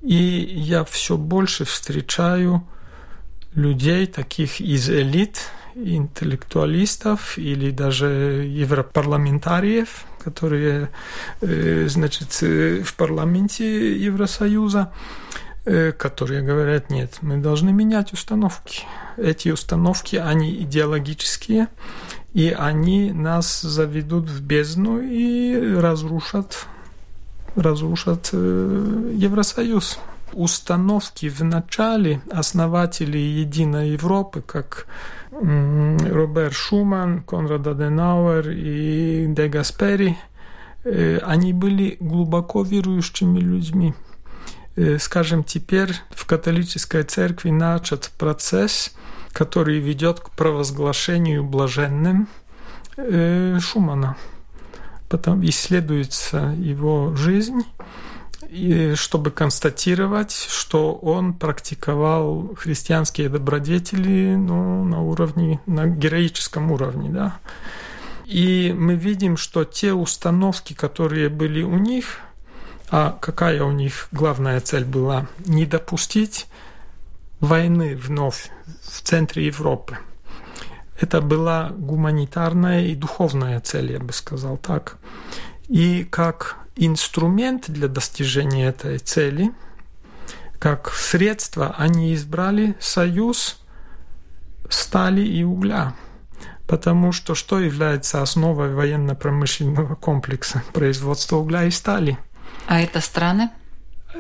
и 0.02 0.14
я 0.14 0.84
все 0.84 1.16
больше 1.16 1.64
встречаю 1.64 2.66
людей, 3.54 4.06
таких 4.06 4.60
из 4.60 4.88
элит, 4.90 5.50
интеллектуалистов 5.74 7.38
или 7.38 7.70
даже 7.70 8.06
европарламентариев, 8.48 10.06
которые, 10.22 10.90
э, 11.40 11.86
значит, 11.88 12.38
э, 12.42 12.82
в 12.82 12.94
парламенте 12.94 13.96
Евросоюза, 13.96 14.92
э, 15.64 15.92
которые 15.92 16.42
говорят, 16.42 16.90
нет, 16.90 17.18
мы 17.20 17.38
должны 17.38 17.72
менять 17.72 18.12
установки. 18.12 18.84
Эти 19.16 19.50
установки, 19.50 20.16
они 20.16 20.54
идеологические, 20.62 21.68
и 22.32 22.50
они 22.50 23.12
нас 23.12 23.60
заведут 23.60 24.28
в 24.28 24.42
бездну 24.42 25.00
и 25.00 25.74
разрушат 25.76 26.66
разрушат 27.56 28.30
э, 28.32 29.12
Евросоюз. 29.14 29.98
Установки 30.32 31.28
в 31.28 31.40
начале 31.42 32.20
основатели 32.30 33.16
Единой 33.16 33.90
Европы, 33.90 34.42
как 34.42 34.86
Роберт 35.30 36.52
Шуман, 36.52 37.22
Конрад 37.22 37.66
Аденауэр 37.66 38.50
и 38.50 39.26
Де 39.28 39.48
Гаспери, 39.48 40.18
э, 40.84 41.18
они 41.18 41.52
были 41.52 41.96
глубоко 42.00 42.62
верующими 42.62 43.38
людьми. 43.38 43.94
Э, 44.74 44.98
скажем, 44.98 45.42
теперь 45.44 45.92
в 46.10 46.26
католической 46.26 47.02
церкви 47.04 47.50
начат 47.50 48.10
процесс, 48.18 48.94
который 49.32 49.78
ведет 49.78 50.20
к 50.20 50.30
провозглашению 50.30 51.44
блаженным 51.44 52.28
Шумана 53.60 54.16
потом 55.08 55.44
исследуется 55.44 56.54
его 56.58 57.14
жизнь, 57.16 57.62
и 58.48 58.94
чтобы 58.94 59.30
констатировать, 59.30 60.32
что 60.32 60.94
он 60.94 61.34
практиковал 61.34 62.54
христианские 62.56 63.28
добродетели 63.28 64.34
ну, 64.36 64.84
на 64.84 65.02
уровне, 65.02 65.60
на 65.66 65.86
героическом 65.86 66.70
уровне, 66.70 67.10
да. 67.10 67.38
И 68.24 68.74
мы 68.76 68.94
видим, 68.94 69.36
что 69.36 69.64
те 69.64 69.92
установки, 69.92 70.72
которые 70.74 71.28
были 71.28 71.62
у 71.62 71.76
них, 71.76 72.18
а 72.90 73.16
какая 73.20 73.62
у 73.62 73.72
них 73.72 74.08
главная 74.12 74.60
цель 74.60 74.84
была? 74.84 75.26
Не 75.44 75.66
допустить 75.66 76.46
войны 77.40 77.96
вновь 77.96 78.50
в 78.82 79.02
центре 79.02 79.46
Европы. 79.46 79.98
Это 81.00 81.20
была 81.20 81.70
гуманитарная 81.70 82.86
и 82.86 82.94
духовная 82.94 83.60
цель, 83.60 83.92
я 83.92 84.00
бы 84.00 84.12
сказал 84.12 84.56
так. 84.56 84.96
И 85.68 86.04
как 86.04 86.56
инструмент 86.74 87.64
для 87.68 87.88
достижения 87.88 88.68
этой 88.68 88.98
цели, 88.98 89.52
как 90.58 90.90
средство, 90.90 91.74
они 91.76 92.14
избрали 92.14 92.76
союз 92.80 93.60
стали 94.68 95.22
и 95.22 95.42
угля. 95.44 95.94
Потому 96.66 97.12
что 97.12 97.34
что 97.34 97.60
является 97.60 98.22
основой 98.22 98.74
военно-промышленного 98.74 99.94
комплекса? 99.94 100.62
Производство 100.72 101.36
угля 101.36 101.64
и 101.64 101.70
стали. 101.70 102.18
А 102.66 102.80
это 102.80 103.00
страны? 103.00 103.50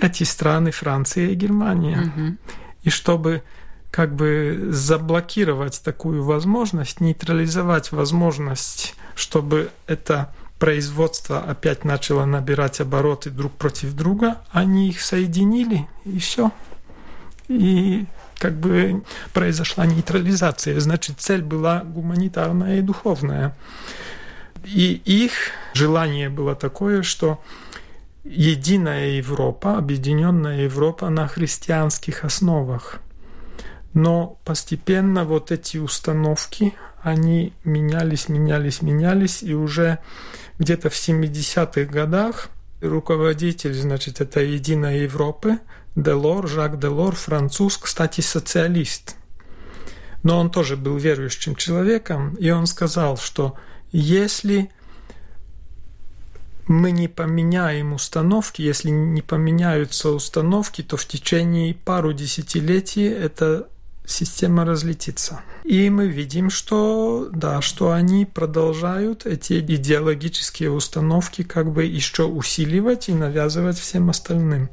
Эти 0.00 0.22
страны 0.22 0.70
Франция 0.70 1.28
и 1.28 1.34
Германия. 1.34 1.98
Угу. 1.98 2.36
И 2.82 2.90
чтобы 2.90 3.42
как 3.96 4.14
бы 4.14 4.68
заблокировать 4.72 5.80
такую 5.82 6.22
возможность, 6.22 7.00
нейтрализовать 7.00 7.92
возможность, 7.92 8.94
чтобы 9.14 9.70
это 9.86 10.34
производство 10.58 11.40
опять 11.40 11.82
начало 11.82 12.26
набирать 12.26 12.78
обороты 12.82 13.30
друг 13.30 13.52
против 13.52 13.94
друга, 13.94 14.36
они 14.50 14.90
их 14.90 15.00
соединили, 15.00 15.88
и 16.04 16.18
все. 16.18 16.52
И 17.48 18.04
как 18.36 18.60
бы 18.60 19.02
произошла 19.32 19.86
нейтрализация. 19.86 20.78
Значит, 20.78 21.18
цель 21.20 21.42
была 21.42 21.80
гуманитарная 21.80 22.80
и 22.80 22.82
духовная. 22.82 23.56
И 24.62 25.00
их 25.06 25.32
желание 25.72 26.28
было 26.28 26.54
такое, 26.54 27.00
что 27.00 27.42
единая 28.24 29.12
Европа, 29.12 29.78
объединенная 29.78 30.64
Европа 30.64 31.08
на 31.08 31.26
христианских 31.26 32.24
основах– 32.24 33.00
но 33.96 34.38
постепенно 34.44 35.24
вот 35.24 35.50
эти 35.50 35.78
установки, 35.78 36.74
они 37.00 37.54
менялись, 37.64 38.28
менялись, 38.28 38.82
менялись, 38.82 39.42
и 39.42 39.54
уже 39.54 40.00
где-то 40.58 40.90
в 40.90 40.92
70-х 40.92 41.90
годах 41.90 42.50
руководитель, 42.82 43.72
значит, 43.72 44.20
это 44.20 44.40
Единой 44.40 45.00
Европы, 45.04 45.60
Делор, 45.94 46.46
Жак 46.46 46.78
Делор, 46.78 47.14
француз, 47.14 47.78
кстати, 47.78 48.20
социалист. 48.20 49.16
Но 50.22 50.40
он 50.40 50.50
тоже 50.50 50.76
был 50.76 50.98
верующим 50.98 51.56
человеком, 51.56 52.34
и 52.34 52.50
он 52.50 52.66
сказал, 52.66 53.16
что 53.16 53.56
если 53.92 54.70
мы 56.66 56.90
не 56.90 57.08
поменяем 57.08 57.94
установки, 57.94 58.60
если 58.60 58.90
не 58.90 59.22
поменяются 59.22 60.10
установки, 60.10 60.82
то 60.82 60.98
в 60.98 61.06
течение 61.06 61.74
пару 61.74 62.12
десятилетий 62.12 63.08
эта 63.08 63.68
система 64.06 64.64
разлетится. 64.64 65.40
И 65.64 65.90
мы 65.90 66.06
видим, 66.06 66.48
что, 66.48 67.28
да, 67.32 67.60
что 67.60 67.90
они 67.90 68.24
продолжают 68.24 69.26
эти 69.26 69.60
идеологические 69.60 70.70
установки 70.70 71.42
как 71.42 71.72
бы 71.72 71.84
еще 71.84 72.24
усиливать 72.24 73.08
и 73.08 73.12
навязывать 73.12 73.78
всем 73.78 74.08
остальным. 74.10 74.70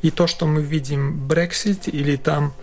И 0.00 0.10
то, 0.10 0.26
что 0.26 0.46
мы 0.46 0.62
видим 0.62 1.26
Brexit 1.28 1.90
или 1.90 2.16
там 2.16 2.54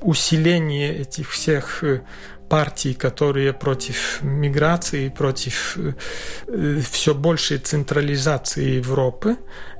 усиление 0.00 0.96
этих 0.96 1.30
всех 1.30 1.84
э, 1.84 2.02
партий, 2.50 2.94
которые 2.94 3.52
против 3.52 4.22
миграции, 4.22 5.08
против 5.08 5.78
э, 5.78 6.80
все 6.90 7.14
большей 7.14 7.58
централизации 7.58 8.78
Европы, 8.78 9.36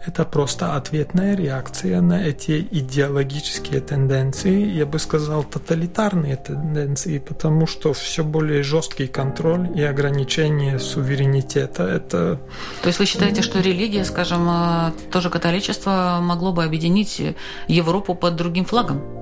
это 0.07 0.25
просто 0.25 0.77
ответная 0.77 1.37
реакция 1.37 2.01
на 2.01 2.25
эти 2.25 2.67
идеологические 2.71 3.81
тенденции, 3.81 4.65
я 4.65 4.87
бы 4.87 4.99
сказал, 4.99 5.43
тоталитарные 5.43 6.37
тенденции, 6.37 7.19
потому 7.19 7.67
что 7.67 7.93
все 7.93 8.23
более 8.23 8.63
жесткий 8.63 9.09
контроль 9.09 9.69
и 9.75 9.83
ограничение 9.83 10.79
суверенитета. 10.79 11.83
Это... 11.83 12.41
То 12.83 12.87
есть 12.87 13.01
вы 13.01 13.07
считаете, 13.07 13.43
что 13.43 13.61
религия, 13.61 14.05
скажем, 14.05 14.49
э, 14.49 14.93
тоже 15.11 15.29
католичество 15.29 16.21
могло 16.23 16.53
бы 16.53 16.63
объединить 16.63 17.21
Европу 17.67 18.15
под 18.15 18.37
другим 18.37 18.65
флагом? 18.65 19.20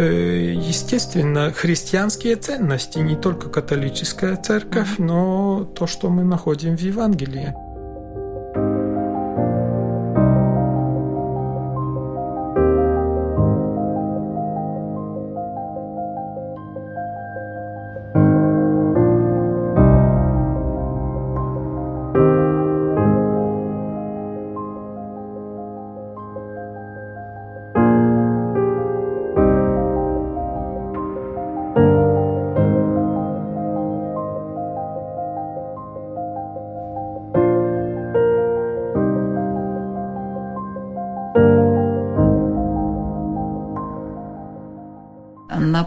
Э, 0.00 0.54
естественно, 0.54 1.52
христианские 1.52 2.36
ценности, 2.36 2.98
не 3.00 3.16
только 3.16 3.50
католическая 3.50 4.34
церковь, 4.36 4.96
но 4.96 5.64
то, 5.64 5.86
что 5.86 6.08
мы 6.08 6.24
находим 6.24 6.74
в 6.74 6.80
Евангелии. 6.80 7.54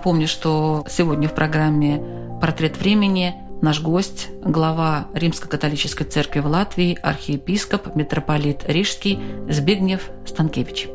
Напомню, 0.04 0.28
что 0.28 0.84
сегодня 0.90 1.30
в 1.30 1.34
программе 1.34 2.04
«Портрет 2.42 2.76
времени» 2.76 3.36
наш 3.62 3.82
гость, 3.82 4.28
глава 4.44 5.08
Римско-католической 5.14 6.04
церкви 6.04 6.42
в 6.42 6.48
Латвии, 6.48 7.00
архиепископ, 7.02 7.96
митрополит 7.96 8.66
Рижский 8.68 9.18
Збигнев 9.48 10.10
Станкевич. 10.26 10.90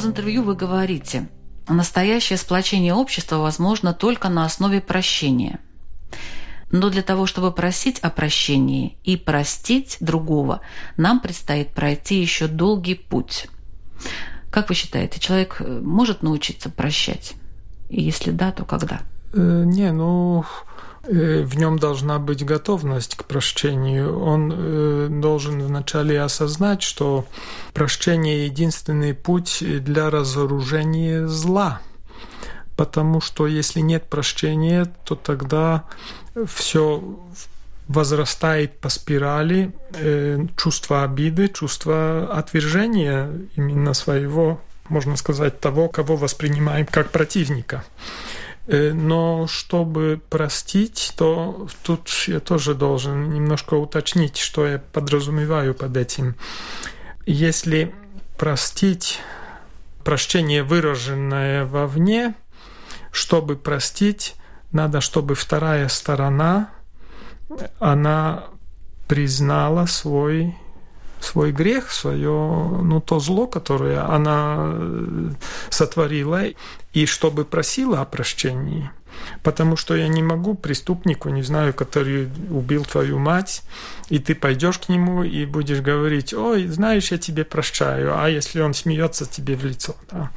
Из 0.00 0.06
интервью 0.06 0.42
вы 0.42 0.54
говорите, 0.56 1.28
настоящее 1.68 2.38
сплочение 2.38 2.94
общества 2.94 3.36
возможно 3.36 3.92
только 3.92 4.30
на 4.30 4.46
основе 4.46 4.80
прощения. 4.80 5.60
Но 6.70 6.88
для 6.88 7.02
того, 7.02 7.26
чтобы 7.26 7.52
просить 7.52 7.98
о 7.98 8.08
прощении 8.10 8.96
и 9.04 9.16
простить 9.16 9.98
другого, 10.00 10.62
нам 10.96 11.20
предстоит 11.20 11.72
пройти 11.72 12.20
еще 12.20 12.46
долгий 12.46 12.94
путь. 12.94 13.48
Как 14.50 14.70
вы 14.70 14.74
считаете, 14.74 15.20
человек 15.20 15.56
э, 15.60 15.80
может 15.82 16.22
научиться 16.22 16.70
прощать? 16.70 17.34
И 17.88 18.00
если 18.00 18.30
да, 18.30 18.52
то 18.52 18.64
когда? 18.64 19.02
Э, 19.34 19.64
не, 19.66 19.92
ну, 19.92 20.44
в 21.02 21.56
нем 21.56 21.78
должна 21.78 22.18
быть 22.18 22.44
готовность 22.44 23.16
к 23.16 23.24
прощению. 23.24 24.20
Он 24.20 24.52
э, 24.54 25.08
должен 25.10 25.62
вначале 25.62 26.20
осознать, 26.20 26.82
что 26.82 27.26
прощение– 27.72 28.44
единственный 28.46 29.14
путь 29.14 29.64
для 29.82 30.10
разоружения 30.10 31.26
зла. 31.26 31.80
Потому 32.76 33.20
что 33.20 33.46
если 33.46 33.80
нет 33.80 34.08
прощения, 34.08 34.86
то 35.04 35.14
тогда 35.14 35.84
все 36.46 37.02
возрастает 37.88 38.78
по 38.78 38.88
спирали 38.88 39.72
э, 39.94 40.46
чувство 40.56 41.02
обиды, 41.02 41.48
чувство 41.48 42.30
отвержения 42.32 43.28
именно 43.56 43.94
своего, 43.94 44.60
можно 44.88 45.16
сказать, 45.16 45.58
того, 45.58 45.88
кого 45.88 46.14
воспринимаем 46.14 46.86
как 46.86 47.10
противника. 47.10 47.84
Э, 48.70 48.92
но 48.92 49.48
чтобы 49.48 50.20
простить, 50.30 51.12
то 51.16 51.66
тут 51.82 52.08
я 52.28 52.38
тоже 52.38 52.74
должен 52.74 53.30
немножко 53.30 53.74
уточнить, 53.74 54.36
что 54.36 54.64
я 54.64 54.78
подразумеваю 54.78 55.74
под 55.74 55.96
этим. 55.96 56.36
Если 57.26 57.92
простить 58.38 59.18
прощение, 60.04 60.62
выраженное 60.62 61.64
вовне, 61.64 62.34
чтобы 63.10 63.56
простить, 63.56 64.36
надо, 64.70 65.00
чтобы 65.00 65.34
вторая 65.34 65.88
сторона, 65.88 66.70
она 67.80 68.44
признала 69.08 69.86
свой 69.86 70.54
свой 71.18 71.52
грех, 71.52 71.90
свое, 71.90 72.30
ну, 72.30 73.00
то 73.00 73.20
зло, 73.20 73.46
которое 73.46 74.02
она 74.02 74.70
э, 74.72 75.30
сотворила, 75.68 76.44
и 76.92 77.06
чтобы 77.06 77.44
просила 77.44 78.00
о 78.00 78.04
прощении. 78.04 78.90
Потому 79.42 79.76
что 79.76 79.94
я 79.96 80.08
не 80.08 80.22
могу 80.22 80.54
преступнику, 80.54 81.28
не 81.30 81.42
знаю, 81.42 81.74
который 81.74 82.28
убил 82.48 82.84
твою 82.84 83.18
мать, 83.18 83.62
и 84.08 84.18
ты 84.18 84.34
пойдешь 84.34 84.78
к 84.78 84.88
нему 84.88 85.24
и 85.24 85.44
будешь 85.46 85.80
говорить, 85.80 86.32
ой, 86.32 86.66
знаешь, 86.68 87.10
я 87.10 87.18
тебе 87.18 87.44
прощаю, 87.44 88.18
а 88.18 88.28
если 88.28 88.60
он 88.60 88.72
смеется 88.72 89.26
тебе 89.26 89.56
в 89.56 89.64
лицо. 89.64 89.96
Да? 90.10 90.30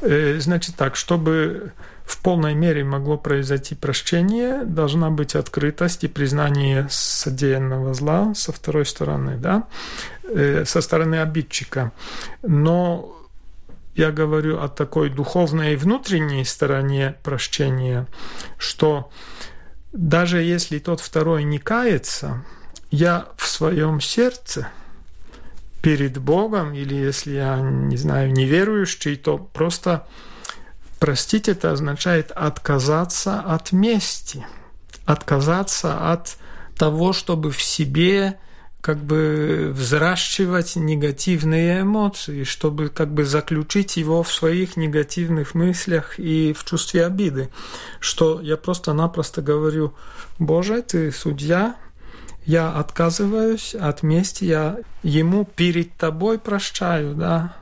Э, 0.00 0.38
значит 0.40 0.76
так, 0.76 0.96
чтобы 0.96 1.72
в 2.04 2.18
полной 2.18 2.54
мере 2.54 2.84
могло 2.84 3.16
произойти 3.16 3.74
прощение, 3.74 4.64
должна 4.64 5.10
быть 5.10 5.34
открытость 5.34 6.04
и 6.04 6.08
признание 6.08 6.86
содеянного 6.90 7.94
зла 7.94 8.34
со 8.34 8.52
второй 8.52 8.84
стороны, 8.84 9.36
да, 9.36 9.64
э, 10.24 10.64
со 10.66 10.80
стороны 10.82 11.16
обидчика. 11.16 11.92
Но 12.42 13.16
я 13.94 14.10
говорю 14.10 14.60
о 14.60 14.68
такой 14.68 15.10
духовной 15.10 15.74
и 15.74 15.76
внутренней 15.76 16.44
стороне 16.44 17.16
прощения, 17.22 18.06
что 18.58 19.10
даже 19.92 20.42
если 20.42 20.78
тот 20.78 21.00
второй 21.00 21.44
не 21.44 21.58
кается, 21.58 22.44
я 22.90 23.28
в 23.36 23.46
своем 23.46 24.00
сердце 24.00 24.68
перед 25.82 26.18
Богом, 26.18 26.74
или 26.74 26.94
если 26.94 27.32
я, 27.32 27.60
не 27.60 27.96
знаю, 27.96 28.32
неверующий, 28.32 29.16
то 29.16 29.38
просто 29.38 30.06
Простить 31.04 31.50
это 31.50 31.70
означает 31.70 32.30
отказаться 32.30 33.40
от 33.40 33.72
мести, 33.72 34.46
отказаться 35.04 36.10
от 36.10 36.38
того, 36.78 37.12
чтобы 37.12 37.50
в 37.50 37.62
себе 37.62 38.38
как 38.84 38.98
бы 38.98 39.72
взращивать 39.74 40.76
негативные 40.76 41.80
эмоции, 41.80 42.44
чтобы 42.44 42.90
как 42.90 43.14
бы 43.14 43.24
заключить 43.24 43.96
его 43.96 44.22
в 44.22 44.30
своих 44.30 44.76
негативных 44.76 45.54
мыслях 45.54 46.18
и 46.18 46.52
в 46.52 46.66
чувстве 46.66 47.06
обиды. 47.06 47.48
Что 47.98 48.42
я 48.42 48.58
просто-напросто 48.58 49.40
говорю, 49.40 49.94
Боже, 50.38 50.82
ты 50.82 51.12
судья, 51.12 51.76
я 52.44 52.72
отказываюсь 52.72 53.74
от 53.74 54.02
мести, 54.02 54.44
я 54.44 54.76
ему 55.02 55.46
перед 55.46 55.96
тобой 55.96 56.38
прощаю, 56.38 57.14
да, 57.14 57.56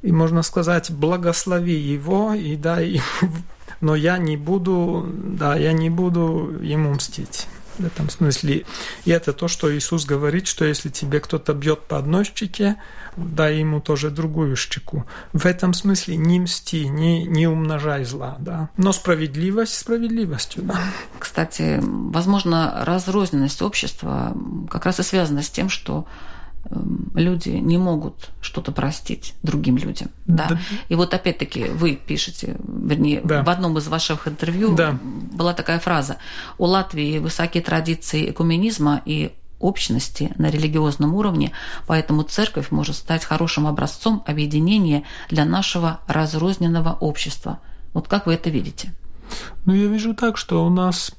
и 0.00 0.10
можно 0.10 0.40
сказать, 0.42 0.90
благослови 0.90 1.76
его 1.76 2.32
и 2.32 2.56
дай 2.56 2.88
ему, 2.88 3.32
но 3.82 3.94
я 3.94 4.16
не 4.16 4.38
буду, 4.38 5.06
да, 5.14 5.54
я 5.56 5.74
не 5.74 5.90
буду 5.90 6.56
ему 6.62 6.94
мстить. 6.94 7.46
В 7.80 7.86
этом 7.86 8.08
смысле. 8.10 8.64
И 9.04 9.10
это 9.10 9.32
то, 9.32 9.48
что 9.48 9.74
Иисус 9.74 10.04
говорит, 10.04 10.46
что 10.46 10.64
если 10.64 10.88
тебе 10.88 11.20
кто-то 11.20 11.54
бьет 11.54 11.80
по 11.82 11.98
одной 11.98 12.24
щеке, 12.24 12.76
дай 13.16 13.58
ему 13.58 13.80
тоже 13.80 14.10
другую 14.10 14.56
щеку. 14.56 15.04
В 15.32 15.46
этом 15.46 15.74
смысле 15.74 16.16
не 16.16 16.40
мсти, 16.40 16.88
не, 16.88 17.24
не 17.24 17.46
умножай 17.46 18.04
зла, 18.04 18.36
да. 18.38 18.68
Но 18.76 18.92
справедливость 18.92 19.76
справедливостью, 19.78 20.62
да. 20.62 20.78
Кстати, 21.18 21.80
возможно, 21.82 22.82
разрозненность 22.86 23.62
общества 23.62 24.36
как 24.70 24.86
раз 24.86 25.00
и 25.00 25.02
связана 25.02 25.42
с 25.42 25.50
тем, 25.50 25.68
что 25.68 26.06
люди 27.14 27.50
не 27.50 27.78
могут 27.78 28.30
что-то 28.40 28.72
простить 28.72 29.34
другим 29.42 29.76
людям. 29.76 30.10
Да? 30.26 30.48
да. 30.48 30.58
И 30.88 30.94
вот 30.94 31.14
опять-таки 31.14 31.64
вы 31.64 31.96
пишете, 31.96 32.56
вернее, 32.66 33.20
да. 33.24 33.42
в 33.42 33.48
одном 33.48 33.78
из 33.78 33.88
ваших 33.88 34.28
интервью 34.28 34.74
да. 34.74 34.98
была 35.02 35.52
такая 35.52 35.80
фраза. 35.80 36.16
У 36.58 36.64
Латвии 36.66 37.18
высокие 37.18 37.62
традиции 37.62 38.30
экуменизма 38.30 39.02
и 39.04 39.32
общности 39.58 40.32
на 40.36 40.50
религиозном 40.50 41.14
уровне, 41.14 41.52
поэтому 41.86 42.22
церковь 42.22 42.70
может 42.70 42.96
стать 42.96 43.24
хорошим 43.24 43.66
образцом 43.66 44.24
объединения 44.26 45.04
для 45.28 45.44
нашего 45.44 46.00
разрозненного 46.06 46.96
общества. 46.98 47.60
Вот 47.92 48.08
как 48.08 48.26
вы 48.26 48.34
это 48.34 48.48
видите? 48.48 48.92
Ну, 49.64 49.74
я 49.74 49.86
вижу 49.86 50.14
так, 50.14 50.36
что 50.36 50.64
у 50.64 50.70
нас 50.70 51.12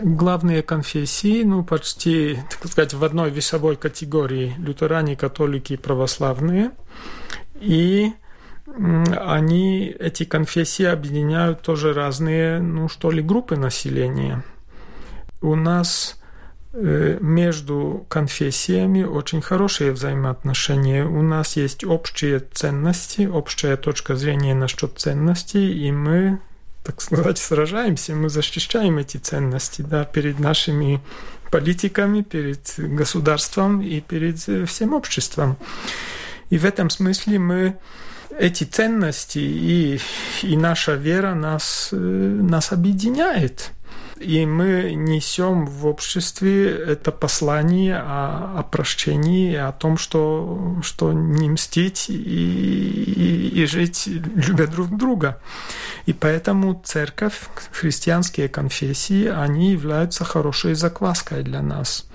главные 0.00 0.62
конфессии, 0.62 1.42
ну, 1.42 1.64
почти, 1.64 2.38
так 2.50 2.70
сказать, 2.70 2.94
в 2.94 3.04
одной 3.04 3.30
весовой 3.30 3.76
категории 3.76 4.54
лютеране, 4.58 5.16
католики 5.16 5.74
и 5.74 5.76
православные. 5.76 6.70
И 7.60 8.12
они, 8.76 9.94
эти 9.98 10.24
конфессии 10.24 10.84
объединяют 10.84 11.62
тоже 11.62 11.92
разные, 11.92 12.60
ну, 12.60 12.88
что 12.88 13.10
ли, 13.10 13.22
группы 13.22 13.56
населения. 13.56 14.44
У 15.40 15.54
нас 15.54 16.18
Э, 16.78 17.16
между 17.22 18.04
конфессиями 18.10 19.02
очень 19.02 19.40
хорошие 19.40 19.92
взаимоотношения. 19.92 21.06
У 21.06 21.22
нас 21.22 21.56
есть 21.56 21.84
общие 21.84 22.38
ценности, 22.38 23.26
общая 23.26 23.78
точка 23.78 24.14
зрения 24.14 24.54
насчет 24.54 24.98
ценностей, 24.98 25.72
и 25.72 25.90
мы, 25.90 26.38
так 26.86 27.00
сказать, 27.00 27.36
сражаемся, 27.38 28.14
мы 28.14 28.28
защищаем 28.28 28.98
эти 28.98 29.16
ценности 29.16 29.82
да, 29.82 30.04
перед 30.04 30.38
нашими 30.38 31.00
политиками, 31.50 32.22
перед 32.22 32.60
государством 32.78 33.82
и 33.82 34.00
перед 34.00 34.38
всем 34.68 34.94
обществом. 34.94 35.56
И 36.48 36.58
в 36.58 36.64
этом 36.64 36.88
смысле 36.88 37.40
мы 37.40 37.76
эти 38.38 38.62
ценности 38.62 39.38
и, 39.38 40.00
и 40.42 40.56
наша 40.56 40.94
вера 40.94 41.34
нас, 41.34 41.88
э, 41.90 41.96
нас 41.96 42.70
объединяет. 42.70 43.72
И 44.18 44.46
мы 44.46 44.94
несем 44.94 45.66
в 45.66 45.86
обществе 45.86 46.70
это 46.70 47.12
послание 47.12 47.96
о, 47.96 48.58
о 48.58 48.62
прощении, 48.62 49.54
о 49.54 49.72
том, 49.72 49.98
что, 49.98 50.78
что 50.82 51.12
не 51.12 51.50
мстить 51.50 52.08
и, 52.08 52.14
и, 52.14 53.62
и 53.62 53.66
жить, 53.66 54.04
любя 54.06 54.66
друг 54.66 54.96
друга. 54.96 55.40
И 56.06 56.14
поэтому 56.14 56.80
церковь, 56.82 57.48
христианские 57.72 58.48
конфессии, 58.48 59.26
они 59.26 59.72
являются 59.72 60.24
хорошей 60.24 60.74
закваской 60.74 61.42
для 61.42 61.60
нас. 61.60 62.08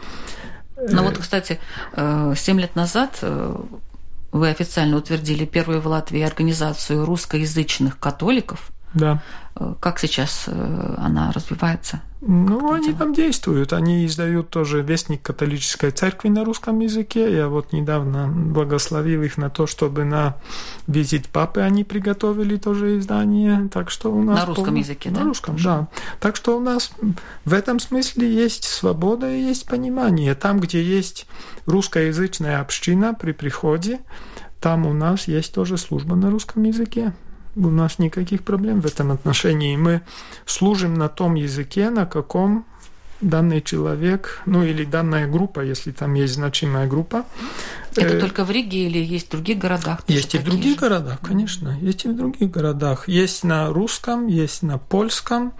Ну 0.75 1.03
вот, 1.03 1.19
кстати, 1.19 1.59
7 1.95 2.59
лет 2.59 2.75
назад 2.75 3.19
э, 3.21 3.55
вы 4.31 4.49
официально 4.49 4.97
утвердили 4.97 5.45
первую 5.45 5.81
в 5.81 5.87
Латвии 5.87 6.21
организацию 6.21 7.05
русскоязычных 7.05 7.99
католиков– 7.99 8.71
да. 8.93 9.21
Э, 9.55 9.73
как 9.79 9.99
сейчас 9.99 10.45
э, 10.47 10.95
она 10.97 11.31
развивается? 11.31 12.01
Ну, 12.21 12.71
они 12.71 12.93
там 12.93 13.13
действуют. 13.13 13.73
Они 13.73 14.05
издают 14.05 14.51
тоже 14.51 14.83
вестник 14.83 15.23
католической 15.23 15.89
церкви 15.89 16.29
на 16.29 16.45
русском 16.45 16.79
языке. 16.79 17.35
Я 17.35 17.47
вот 17.47 17.73
недавно 17.73 18.27
благословил 18.27 19.23
их 19.23 19.37
на 19.37 19.49
то, 19.49 19.65
чтобы 19.65 20.03
на 20.03 20.35
визит 20.85 21.27
папы 21.29 21.61
они 21.61 21.83
приготовили 21.83 22.57
тоже 22.57 22.99
издание. 22.99 23.69
Так 23.73 23.89
что 23.89 24.11
у 24.13 24.21
нас... 24.21 24.39
На 24.41 24.45
русском 24.45 24.65
пол... 24.65 24.75
языке, 24.75 25.09
на 25.09 25.19
да? 25.19 25.23
Русском, 25.23 25.55
да. 25.57 25.87
Так 26.19 26.35
что 26.35 26.55
у 26.55 26.59
нас 26.59 26.91
в 27.45 27.53
этом 27.53 27.79
смысле 27.79 28.31
есть 28.31 28.65
свобода 28.65 29.27
и 29.27 29.41
есть 29.41 29.65
понимание. 29.65 30.35
Там, 30.35 30.59
где 30.59 30.83
есть 30.83 31.25
русскоязычная 31.65 32.61
община 32.61 33.15
при 33.15 33.31
приходе, 33.31 33.99
там 34.59 34.85
у 34.85 34.93
нас 34.93 35.27
есть 35.27 35.55
тоже 35.55 35.77
служба 35.77 36.15
на 36.15 36.29
русском 36.29 36.61
языке 36.63 37.13
у 37.55 37.69
нас 37.69 37.99
никаких 37.99 38.43
проблем 38.43 38.81
в 38.81 38.85
этом 38.85 39.11
отношении. 39.11 39.75
Мы 39.75 40.01
служим 40.45 40.93
на 40.93 41.09
том 41.09 41.35
языке, 41.35 41.89
на 41.89 42.05
каком 42.05 42.65
данный 43.21 43.61
человек, 43.61 44.41
ну 44.45 44.63
или 44.63 44.83
данная 44.83 45.27
группа, 45.27 45.61
если 45.61 45.91
там 45.91 46.13
есть 46.15 46.33
значимая 46.33 46.87
группа. 46.87 47.25
Это 47.95 48.15
э, 48.15 48.19
только 48.19 48.45
в 48.45 48.51
Риге 48.51 48.87
или 48.87 48.97
есть 48.97 49.27
в 49.27 49.31
других 49.31 49.59
городах? 49.59 50.01
Есть 50.07 50.35
и 50.35 50.37
в 50.37 50.43
других 50.43 50.73
же? 50.73 50.79
городах, 50.79 51.19
конечно. 51.21 51.77
Есть 51.81 52.05
и 52.05 52.07
в 52.07 52.15
других 52.15 52.49
городах. 52.49 53.07
Есть 53.07 53.43
на 53.43 53.69
русском, 53.69 54.27
есть 54.27 54.63
на 54.63 54.77
польском, 54.77 55.53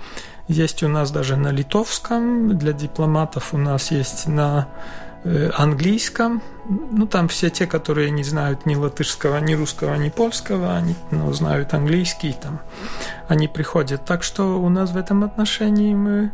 есть 0.47 0.83
у 0.83 0.87
нас 0.87 1.11
даже 1.11 1.35
на 1.35 1.51
литовском. 1.51 2.57
Для 2.57 2.73
дипломатов 2.73 3.53
у 3.53 3.57
нас 3.57 3.91
есть 3.91 4.27
на 4.27 4.67
английском. 5.23 6.41
Ну, 6.67 7.05
там 7.05 7.27
все 7.27 7.49
те, 7.49 7.67
которые 7.67 8.11
не 8.11 8.23
знают 8.23 8.65
ни 8.65 8.75
латышского, 8.75 9.37
ни 9.39 9.53
русского, 9.53 9.95
ни 9.95 10.09
польского, 10.09 10.75
они 10.75 10.95
ну, 11.11 11.31
знают 11.33 11.73
английский, 11.73 12.33
там, 12.33 12.61
они 13.27 13.47
приходят. 13.47 14.05
Так 14.05 14.23
что 14.23 14.61
у 14.61 14.69
нас 14.69 14.91
в 14.91 14.97
этом 14.97 15.23
отношении 15.23 15.93
мы, 15.93 16.31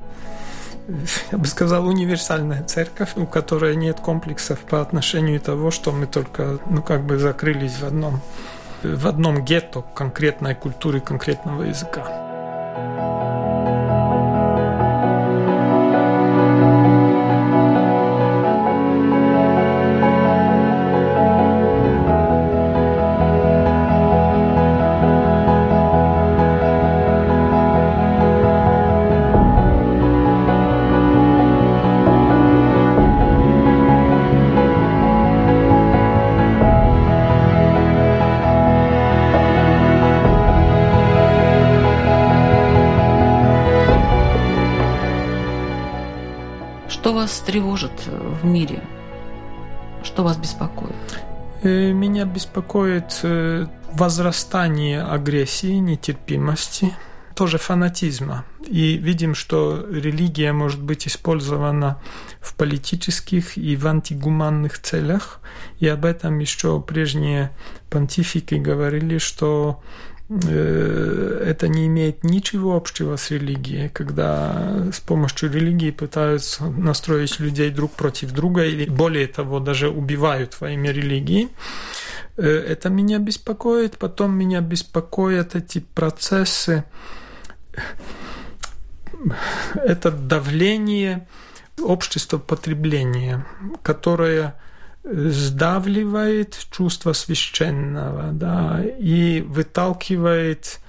я 1.32 1.38
бы 1.38 1.48
сказал, 1.48 1.88
универсальная 1.88 2.64
церковь, 2.64 3.14
у 3.16 3.26
которой 3.26 3.76
нет 3.76 4.00
комплексов 4.00 4.60
по 4.60 4.82
отношению 4.82 5.40
того, 5.40 5.72
что 5.72 5.92
мы 5.92 6.06
только, 6.06 6.60
ну, 6.70 6.82
как 6.82 7.06
бы 7.06 7.18
закрылись 7.18 7.80
в 7.80 7.86
одном, 7.86 8.22
в 8.84 9.08
одном 9.08 9.44
гетто 9.44 9.84
конкретной 9.96 10.56
культуры, 10.56 11.00
конкретного 11.00 11.64
языка. 11.64 13.47
Вас 47.28 47.40
тревожит 47.42 47.92
в 48.08 48.46
мире? 48.46 48.82
Что 50.02 50.24
вас 50.24 50.38
беспокоит? 50.38 50.96
Э, 51.62 51.92
меня 51.92 52.24
беспокоит 52.24 53.20
э, 53.24 53.68
возрастание 53.92 55.04
агрессии, 55.04 55.74
нетерпимости, 55.74 56.94
тоже 57.36 57.58
фанатизма. 57.58 58.46
И 58.66 58.94
видим, 58.96 59.36
что 59.36 59.86
религия 59.92 60.54
может 60.54 60.82
быть 60.82 61.06
использована 61.06 62.02
в 62.40 62.56
политических 62.56 63.58
и 63.58 63.76
в 63.76 63.86
антигуманных 63.86 64.80
целях. 64.80 65.42
И 65.80 65.88
об 65.90 66.06
этом 66.06 66.40
еще 66.40 66.80
прежние 66.80 67.52
понтифики 67.90 68.56
говорили, 68.56 69.18
что 69.18 69.82
Э, 69.82 70.17
это 70.30 71.70
не 71.70 71.88
имеет 71.88 72.26
ничего 72.26 72.76
общего 72.76 73.16
с 73.16 73.32
религией, 73.32 73.88
когда 73.88 74.92
с 74.92 75.00
помощью 75.00 75.52
религии 75.52 75.92
пытаются 75.92 76.66
настроить 76.66 77.40
людей 77.40 77.70
друг 77.72 77.94
против 77.94 78.32
друга 78.32 78.66
или 78.66 78.90
более 78.90 79.28
того 79.28 79.60
даже 79.62 79.90
убивают 79.90 80.60
во 80.60 80.72
имя 80.72 80.92
религии. 80.92 81.48
Э, 82.36 82.46
это 82.46 82.90
меня 82.90 83.20
беспокоит. 83.20 83.98
Потом 83.98 84.34
меня 84.34 84.60
беспокоят 84.60 85.56
эти 85.56 85.80
процессы, 85.80 86.84
это 89.76 90.12
давление 90.12 91.28
общества 91.82 92.38
потребления, 92.38 93.46
которое 93.82 94.56
сдавливает 95.12 96.68
чувство 96.72 97.14
священного, 97.14 98.32
да, 98.32 98.82
и 99.00 99.42
выталкивает, 99.42 100.80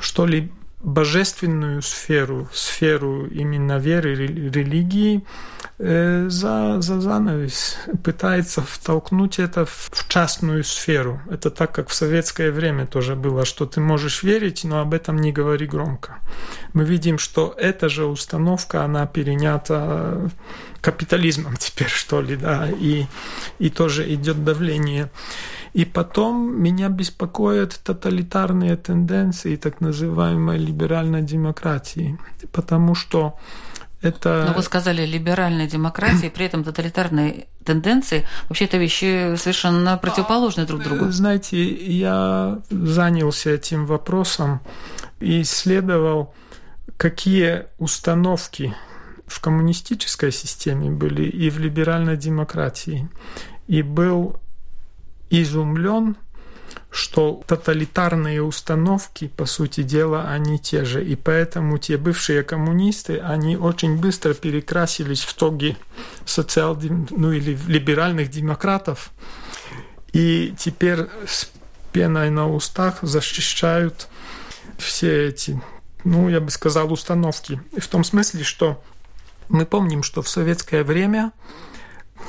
что 0.00 0.26
ли, 0.26 0.50
божественную 0.86 1.82
сферу, 1.82 2.48
сферу 2.52 3.26
именно 3.26 3.78
веры, 3.78 4.14
религии 4.14 5.24
э, 5.78 6.26
за, 6.28 6.80
за 6.80 7.00
занавес, 7.00 7.76
пытается 8.04 8.62
втолкнуть 8.62 9.40
это 9.40 9.64
в 9.66 10.06
частную 10.08 10.62
сферу. 10.62 11.20
Это 11.28 11.50
так, 11.50 11.72
как 11.72 11.88
в 11.88 11.94
советское 11.94 12.52
время 12.52 12.86
тоже 12.86 13.16
было, 13.16 13.44
что 13.44 13.66
ты 13.66 13.80
можешь 13.80 14.22
верить, 14.22 14.62
но 14.62 14.80
об 14.80 14.94
этом 14.94 15.16
не 15.16 15.32
говори 15.32 15.66
громко. 15.66 16.18
Мы 16.72 16.84
видим, 16.84 17.18
что 17.18 17.52
эта 17.58 17.88
же 17.88 18.04
установка, 18.04 18.84
она 18.84 19.06
перенята 19.06 20.30
капитализмом 20.86 21.56
теперь, 21.58 21.88
что 21.88 22.22
ли, 22.22 22.36
да, 22.36 22.68
и, 22.70 23.06
и 23.58 23.70
тоже 23.70 24.14
идет 24.14 24.44
давление. 24.44 25.10
И 25.74 25.84
потом 25.84 26.62
меня 26.62 26.88
беспокоят 26.88 27.80
тоталитарные 27.84 28.76
тенденции 28.76 29.56
так 29.56 29.80
называемой 29.80 30.58
либеральной 30.58 31.22
демократии, 31.22 32.18
потому 32.52 32.94
что 32.94 33.34
это... 34.00 34.44
Но 34.46 34.54
вы 34.54 34.62
сказали 34.62 35.04
либеральной 35.04 35.66
демократии, 35.66 36.28
при 36.28 36.46
этом 36.46 36.62
тоталитарные 36.62 37.46
тенденции. 37.64 38.24
Вообще 38.48 38.66
это 38.66 38.76
вещи 38.78 39.34
совершенно 39.36 39.98
противоположны 39.98 40.66
друг 40.66 40.82
другу. 40.82 41.10
Знаете, 41.10 41.64
я 41.64 42.60
занялся 42.70 43.50
этим 43.50 43.86
вопросом 43.86 44.60
и 45.18 45.42
исследовал, 45.42 46.32
какие 46.96 47.64
установки 47.78 48.74
в 49.26 49.40
коммунистической 49.40 50.32
системе 50.32 50.90
были 50.90 51.24
и 51.24 51.50
в 51.50 51.58
либеральной 51.58 52.16
демократии. 52.16 53.08
И 53.66 53.82
был 53.82 54.36
изумлен, 55.30 56.16
что 56.90 57.42
тоталитарные 57.46 58.42
установки, 58.42 59.28
по 59.28 59.44
сути 59.44 59.82
дела, 59.82 60.30
они 60.30 60.58
те 60.58 60.84
же. 60.84 61.04
И 61.04 61.16
поэтому 61.16 61.78
те 61.78 61.96
бывшие 61.96 62.42
коммунисты, 62.42 63.18
они 63.18 63.56
очень 63.56 63.98
быстро 63.98 64.34
перекрасились 64.34 65.22
в 65.22 65.34
тоги 65.34 65.76
социал 66.24 66.78
ну 67.10 67.32
или 67.32 67.58
либеральных 67.66 68.30
демократов. 68.30 69.10
И 70.12 70.54
теперь 70.58 71.06
с 71.26 71.50
пеной 71.92 72.30
на 72.30 72.48
устах 72.48 72.98
защищают 73.02 74.08
все 74.78 75.28
эти, 75.28 75.60
ну, 76.04 76.28
я 76.28 76.40
бы 76.40 76.50
сказал, 76.50 76.92
установки. 76.92 77.60
В 77.78 77.86
том 77.88 78.04
смысле, 78.04 78.44
что 78.44 78.82
мы 79.48 79.66
помним, 79.66 80.02
что 80.02 80.22
в 80.22 80.28
советское 80.28 80.84
время 80.84 81.32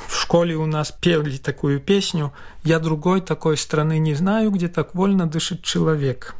в 0.06 0.14
школе 0.14 0.56
у 0.56 0.66
нас 0.66 0.92
пели 0.92 1.36
такую 1.38 1.80
песню 1.80 2.32
«Я 2.64 2.78
другой 2.78 3.20
такой 3.20 3.56
страны 3.56 3.98
не 3.98 4.14
знаю, 4.14 4.50
где 4.50 4.68
так 4.68 4.94
вольно 4.94 5.26
дышит 5.26 5.62
человек». 5.62 6.34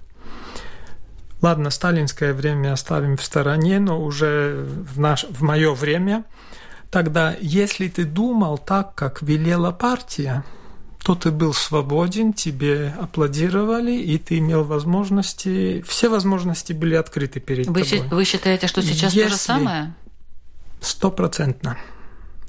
Ладно, 1.40 1.70
сталинское 1.70 2.34
время 2.34 2.72
оставим 2.72 3.16
в 3.16 3.22
стороне, 3.22 3.78
но 3.78 4.02
уже 4.02 4.66
в, 4.66 4.98
наш, 4.98 5.24
в 5.24 5.42
мое 5.42 5.72
время, 5.72 6.24
тогда 6.90 7.36
если 7.40 7.86
ты 7.88 8.04
думал 8.04 8.58
так, 8.58 8.96
как 8.96 9.22
велела 9.22 9.70
партия, 9.70 10.44
то 11.04 11.14
ты 11.14 11.30
был 11.30 11.54
свободен, 11.54 12.32
тебе 12.32 12.92
аплодировали, 13.00 13.92
и 13.92 14.18
ты 14.18 14.38
имел 14.38 14.64
возможности, 14.64 15.82
все 15.86 16.08
возможности 16.08 16.72
были 16.72 16.96
открыты 16.96 17.38
перед 17.38 17.68
вы 17.68 17.84
тобой. 17.84 18.08
Вы 18.10 18.24
считаете, 18.24 18.66
что 18.66 18.82
сейчас 18.82 19.12
если... 19.12 19.30
то 19.30 19.36
же 19.36 19.36
самое? 19.36 19.94
Стопроцентно. 20.80 21.76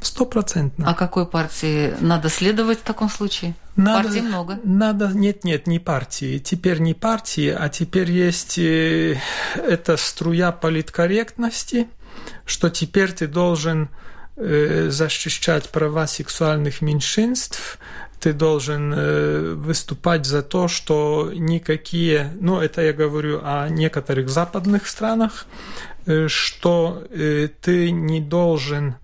Стопроцентно. 0.02 0.90
А 0.90 0.94
какой 0.94 1.26
партии 1.26 1.94
надо 2.00 2.30
следовать 2.30 2.80
в 2.80 2.84
таком 2.84 3.10
случае? 3.10 3.54
Надо, 3.76 4.04
партий 4.04 4.22
много. 4.22 4.60
Надо, 4.64 5.08
нет, 5.08 5.44
нет, 5.44 5.68
не 5.68 5.80
партии. 5.80 6.40
Теперь 6.40 6.80
не 6.80 6.94
партии, 6.94 7.56
а 7.58 7.68
теперь 7.70 8.10
есть 8.10 8.58
э, 8.58 9.20
эта 9.56 9.98
струя 9.98 10.52
политкорректности, 10.52 11.88
что 12.46 12.70
теперь 12.70 13.12
ты 13.12 13.28
должен 13.28 13.90
э, 14.38 14.90
защищать 14.90 15.70
права 15.70 16.08
сексуальных 16.08 16.82
меньшинств, 16.82 17.78
ты 18.20 18.34
должен 18.34 18.94
э, 18.96 19.54
выступать 19.56 20.26
за 20.26 20.42
то, 20.42 20.68
что 20.68 21.32
никакие, 21.34 22.32
ну 22.40 22.60
это 22.60 22.82
я 22.82 22.94
говорю 22.94 23.42
о 23.44 23.70
некоторых 23.70 24.30
западных 24.30 24.88
странах, 24.88 25.46
что 26.28 27.04
ты 27.62 27.92
не 27.92 28.20
должен 28.20 28.96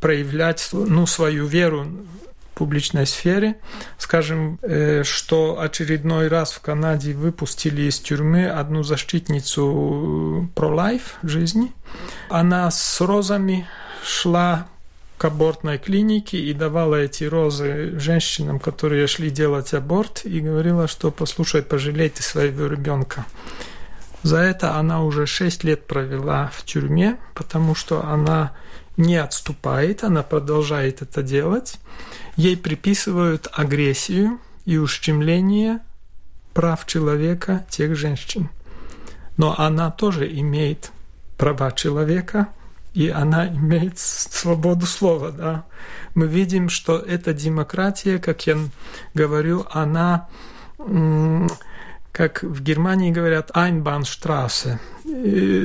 проявлять 0.00 0.70
ну, 0.72 1.06
свою 1.06 1.46
веру 1.46 1.84
в 1.84 2.58
публичной 2.58 3.06
сфере. 3.06 3.56
Скажем, 3.98 4.58
э, 4.62 5.04
что 5.04 5.60
очередной 5.60 6.28
раз 6.28 6.52
в 6.52 6.60
Канаде 6.60 7.12
выпустили 7.12 7.82
из 7.82 8.00
тюрьмы 8.00 8.48
одну 8.48 8.82
защитницу 8.82 10.50
про-лайф 10.54 11.18
жизни. 11.22 11.72
Она 12.28 12.70
с 12.70 13.00
розами 13.00 13.68
шла 14.02 14.66
к 15.20 15.26
абортной 15.26 15.76
клинике 15.76 16.38
и 16.38 16.54
давала 16.54 16.94
эти 16.94 17.24
розы 17.24 17.98
женщинам, 18.00 18.58
которые 18.58 19.06
шли 19.06 19.28
делать 19.28 19.74
аборт, 19.74 20.22
и 20.24 20.40
говорила, 20.40 20.88
что 20.88 21.10
послушай, 21.10 21.60
пожалейте 21.60 22.22
своего 22.22 22.66
ребенка. 22.66 23.26
За 24.22 24.38
это 24.38 24.76
она 24.76 25.04
уже 25.04 25.26
6 25.26 25.62
лет 25.64 25.86
провела 25.86 26.50
в 26.54 26.64
тюрьме, 26.64 27.18
потому 27.34 27.74
что 27.74 28.02
она 28.02 28.52
не 28.96 29.16
отступает, 29.16 30.04
она 30.04 30.22
продолжает 30.22 31.02
это 31.02 31.22
делать. 31.22 31.74
Ей 32.36 32.56
приписывают 32.56 33.46
агрессию 33.52 34.40
и 34.64 34.78
ущемление 34.78 35.80
прав 36.54 36.86
человека 36.86 37.66
тех 37.68 37.94
женщин. 37.94 38.48
Но 39.36 39.54
она 39.58 39.90
тоже 39.90 40.26
имеет 40.32 40.92
права 41.36 41.72
человека, 41.72 42.48
и 42.94 43.08
она 43.08 43.48
имеет 43.54 43.98
свободу 43.98 44.86
слова. 44.86 45.30
Да? 45.30 45.64
Мы 46.14 46.26
видим, 46.26 46.68
что 46.68 46.98
эта 46.98 47.32
демократия, 47.32 48.18
как 48.18 48.46
я 48.46 48.56
говорю, 49.14 49.66
она, 49.70 50.28
как 52.12 52.42
в 52.42 52.62
Германии 52.62 53.10
говорят, 53.12 53.50
Einbahnstraße, 53.54 54.78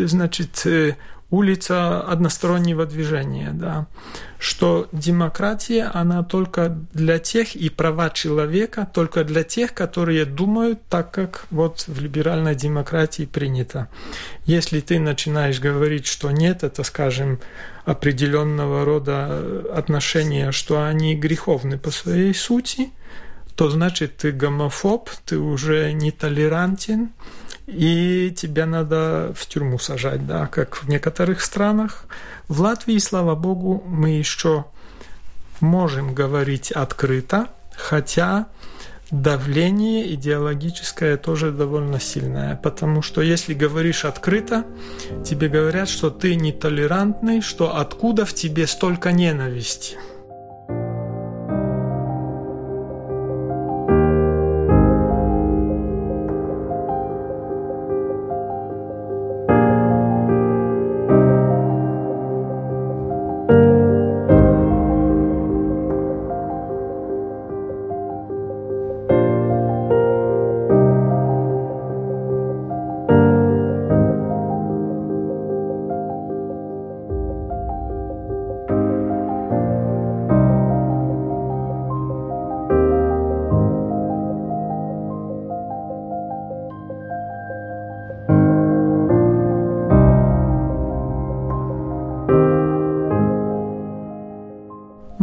значит, 0.08 0.66
э, 0.66 0.96
улица 1.32 2.02
одностороннего 2.02 2.86
движения, 2.86 3.52
да, 3.54 3.88
что 4.38 4.88
демократия, 4.92 5.90
она 5.94 6.24
только 6.24 6.78
для 6.94 7.18
тех, 7.20 7.56
и 7.56 7.70
права 7.70 8.10
человека 8.10 8.88
только 8.94 9.24
для 9.24 9.44
тех, 9.44 9.74
которые 9.74 10.26
думают 10.26 10.80
так, 10.88 11.12
как 11.12 11.48
вот 11.50 11.86
в 11.88 12.00
либеральной 12.00 12.56
демократии 12.56 13.26
принято. 13.26 13.88
Если 14.46 14.82
ты 14.82 15.00
начинаешь 15.00 15.60
говорить, 15.60 16.06
что 16.06 16.32
нет, 16.32 16.64
это, 16.64 16.84
скажем, 16.84 17.40
определенного 17.86 18.86
рода 18.86 19.64
отношения, 19.74 20.52
что 20.52 20.84
они 20.84 21.16
греховны 21.16 21.78
по 21.78 21.92
своей 21.92 22.34
сути, 22.34 22.92
то 23.56 23.70
значит 23.70 24.18
ты 24.18 24.32
гомофоб, 24.32 25.10
ты 25.26 25.38
уже 25.38 25.92
не 25.94 26.12
толерантен, 26.12 27.12
и 27.68 28.34
тебя 28.36 28.66
надо 28.66 29.34
в 29.36 29.46
тюрьму 29.48 29.80
сажать, 29.80 30.26
да, 30.28 30.48
как 30.48 30.84
в 30.84 30.90
некоторых 30.90 31.42
странах. 31.42 32.06
В 32.48 32.62
Латвии, 32.62 32.98
слава 33.00 33.36
богу, 33.36 33.84
мы 33.88 34.10
еще 34.10 34.66
можем 35.60 36.14
говорить 36.14 36.72
открыто, 36.72 37.48
хотя 37.76 38.48
давление 39.10 40.14
идеологическое 40.14 41.18
тоже 41.18 41.52
довольно 41.52 42.00
сильное, 42.00 42.56
потому 42.56 43.02
что 43.02 43.22
если 43.22 43.54
говоришь 43.54 44.06
открыто, 44.06 44.66
тебе 45.24 45.48
говорят, 45.48 45.90
что 45.90 46.10
ты 46.10 46.36
нетолерантный, 46.36 47.42
что 47.42 47.78
откуда 47.78 48.26
в 48.26 48.34
тебе 48.34 48.68
столько 48.68 49.12
ненависти– 49.12 49.98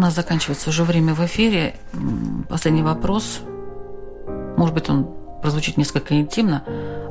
нас 0.02 0.14
заканчивается 0.14 0.68
уже 0.68 0.84
время 0.84 1.14
в 1.14 1.24
эфире. 1.24 1.76
Последний 2.48 2.82
вопрос. 2.82 3.40
Может 4.56 4.74
быть, 4.74 4.90
он 4.90 5.08
прозвучит 5.40 5.76
несколько 5.76 6.14
интимно. 6.14 6.64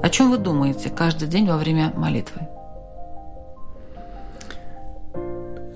О 0.03 0.09
чем 0.09 0.29
вы 0.29 0.37
думаете 0.37 0.89
каждый 0.89 1.27
день 1.27 1.47
во 1.47 1.57
время 1.57 1.91
молитвы? 1.95 2.41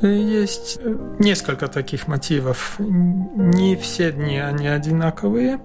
Есть 0.01 0.79
несколько 1.19 1.67
таких 1.67 2.07
мотивов. 2.07 2.75
Не 2.79 3.75
все 3.75 4.11
дни 4.11 4.37
они 4.37 4.67
одинаковые, 4.67 5.59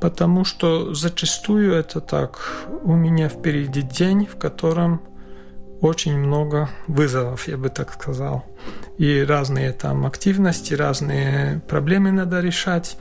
потому 0.00 0.44
что 0.44 0.94
зачастую 0.94 1.74
это 1.74 2.00
так. 2.00 2.38
У 2.82 2.94
меня 2.94 3.28
впереди 3.28 3.82
день, 3.82 4.26
в 4.26 4.36
котором 4.38 5.02
очень 5.82 6.16
много 6.16 6.70
вызовов, 6.86 7.48
я 7.48 7.56
бы 7.56 7.68
так 7.68 7.92
сказал. 7.92 8.46
И 8.98 9.20
разные 9.22 9.72
там 9.72 10.06
активности, 10.06 10.74
разные 10.74 11.60
проблемы 11.68 12.12
надо 12.12 12.40
решать. 12.40 12.96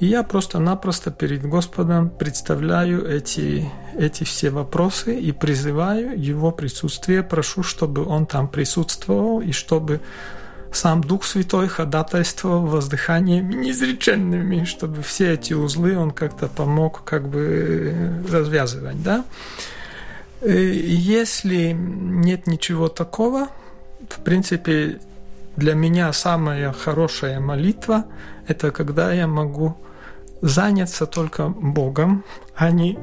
И 0.00 0.06
я 0.06 0.22
просто-напросто 0.22 1.10
перед 1.10 1.44
Господом 1.44 2.08
представляю 2.08 3.06
эти, 3.06 3.70
эти 3.94 4.24
все 4.24 4.48
вопросы 4.48 5.14
и 5.14 5.30
призываю 5.30 6.18
Его 6.18 6.52
присутствие, 6.52 7.22
прошу, 7.22 7.62
чтобы 7.62 8.06
Он 8.06 8.24
там 8.24 8.48
присутствовал 8.48 9.42
и 9.42 9.52
чтобы 9.52 10.00
сам 10.72 11.02
Дух 11.02 11.24
Святой 11.24 11.68
ходатайствовал 11.68 12.64
воздыханиями 12.64 13.54
неизреченными, 13.54 14.64
чтобы 14.64 15.02
все 15.02 15.34
эти 15.34 15.52
узлы 15.52 15.98
он 15.98 16.12
как-то 16.12 16.48
помог 16.48 17.04
как 17.04 17.28
бы 17.28 18.24
развязывать, 18.30 19.02
да. 19.02 19.24
Э, 20.42 20.72
если 20.72 21.72
нет 21.72 22.46
ничего 22.46 22.88
такого, 22.88 23.48
в 24.08 24.20
принципе, 24.20 25.00
для 25.56 25.74
меня 25.74 26.12
самая 26.12 26.72
хорошая 26.72 27.40
молитва– 27.40 28.04
это 28.46 28.70
когда 28.70 29.12
я 29.12 29.26
могу 29.26 29.76
заняться 30.40 31.06
только 31.06 31.48
Богом, 31.48 32.24
а 32.56 32.70
не 32.70 32.98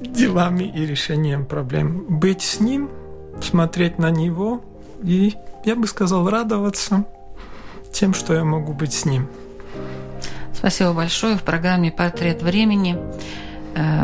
делами 0.00 0.64
и 0.64 0.86
решением 0.86 1.44
проблем. 1.44 2.06
Быть 2.08 2.42
с 2.42 2.60
Ним, 2.60 2.88
смотреть 3.42 3.98
на 3.98 4.10
Него 4.10 4.62
и, 5.02 5.34
я 5.64 5.76
бы 5.76 5.86
сказал, 5.86 6.28
радоваться 6.28 7.04
тем, 7.92 8.14
что 8.14 8.34
я 8.34 8.44
могу 8.44 8.72
быть 8.72 8.94
с 8.94 9.04
Ним. 9.04 9.28
Спасибо 10.54 10.92
большое. 10.92 11.36
В 11.36 11.42
программе 11.42 11.90
«Портрет 11.90 12.42
времени» 12.42 12.98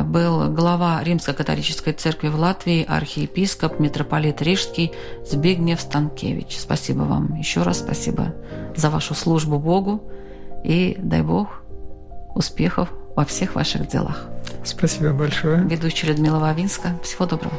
был 0.05 0.53
глава 0.53 1.03
Римско-католической 1.03 1.93
церкви 1.93 2.29
в 2.29 2.37
Латвии, 2.37 2.85
архиепископ, 2.87 3.81
митрополит 3.81 4.43
Рижский 4.43 4.93
Збигнев 5.25 5.81
Станкевич. 5.81 6.59
Спасибо 6.59 7.03
вам 7.03 7.35
еще 7.35 7.62
раз, 7.62 7.79
спасибо 7.79 8.35
за 8.77 8.91
вашу 8.91 9.14
службу 9.14 9.59
Богу 9.59 10.03
и 10.64 10.97
дай 10.99 11.23
Бог 11.23 11.62
успехов 12.35 12.89
во 13.14 13.25
всех 13.25 13.55
ваших 13.55 13.89
делах. 13.89 14.29
Спасибо 14.64 15.12
большое. 15.12 15.62
Ведущая 15.64 16.09
Людмила 16.09 16.39
Вавинска. 16.39 16.99
Всего 17.03 17.27
доброго. 17.27 17.55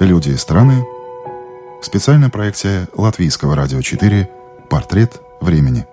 Люди 0.00 0.30
и 0.30 0.36
страны. 0.36 0.84
Специальная 1.82 2.30
проекция 2.30 2.88
Латвийского 2.94 3.54
радио 3.54 3.82
4 3.82 4.30
«Портрет 4.70 5.20
времени». 5.40 5.86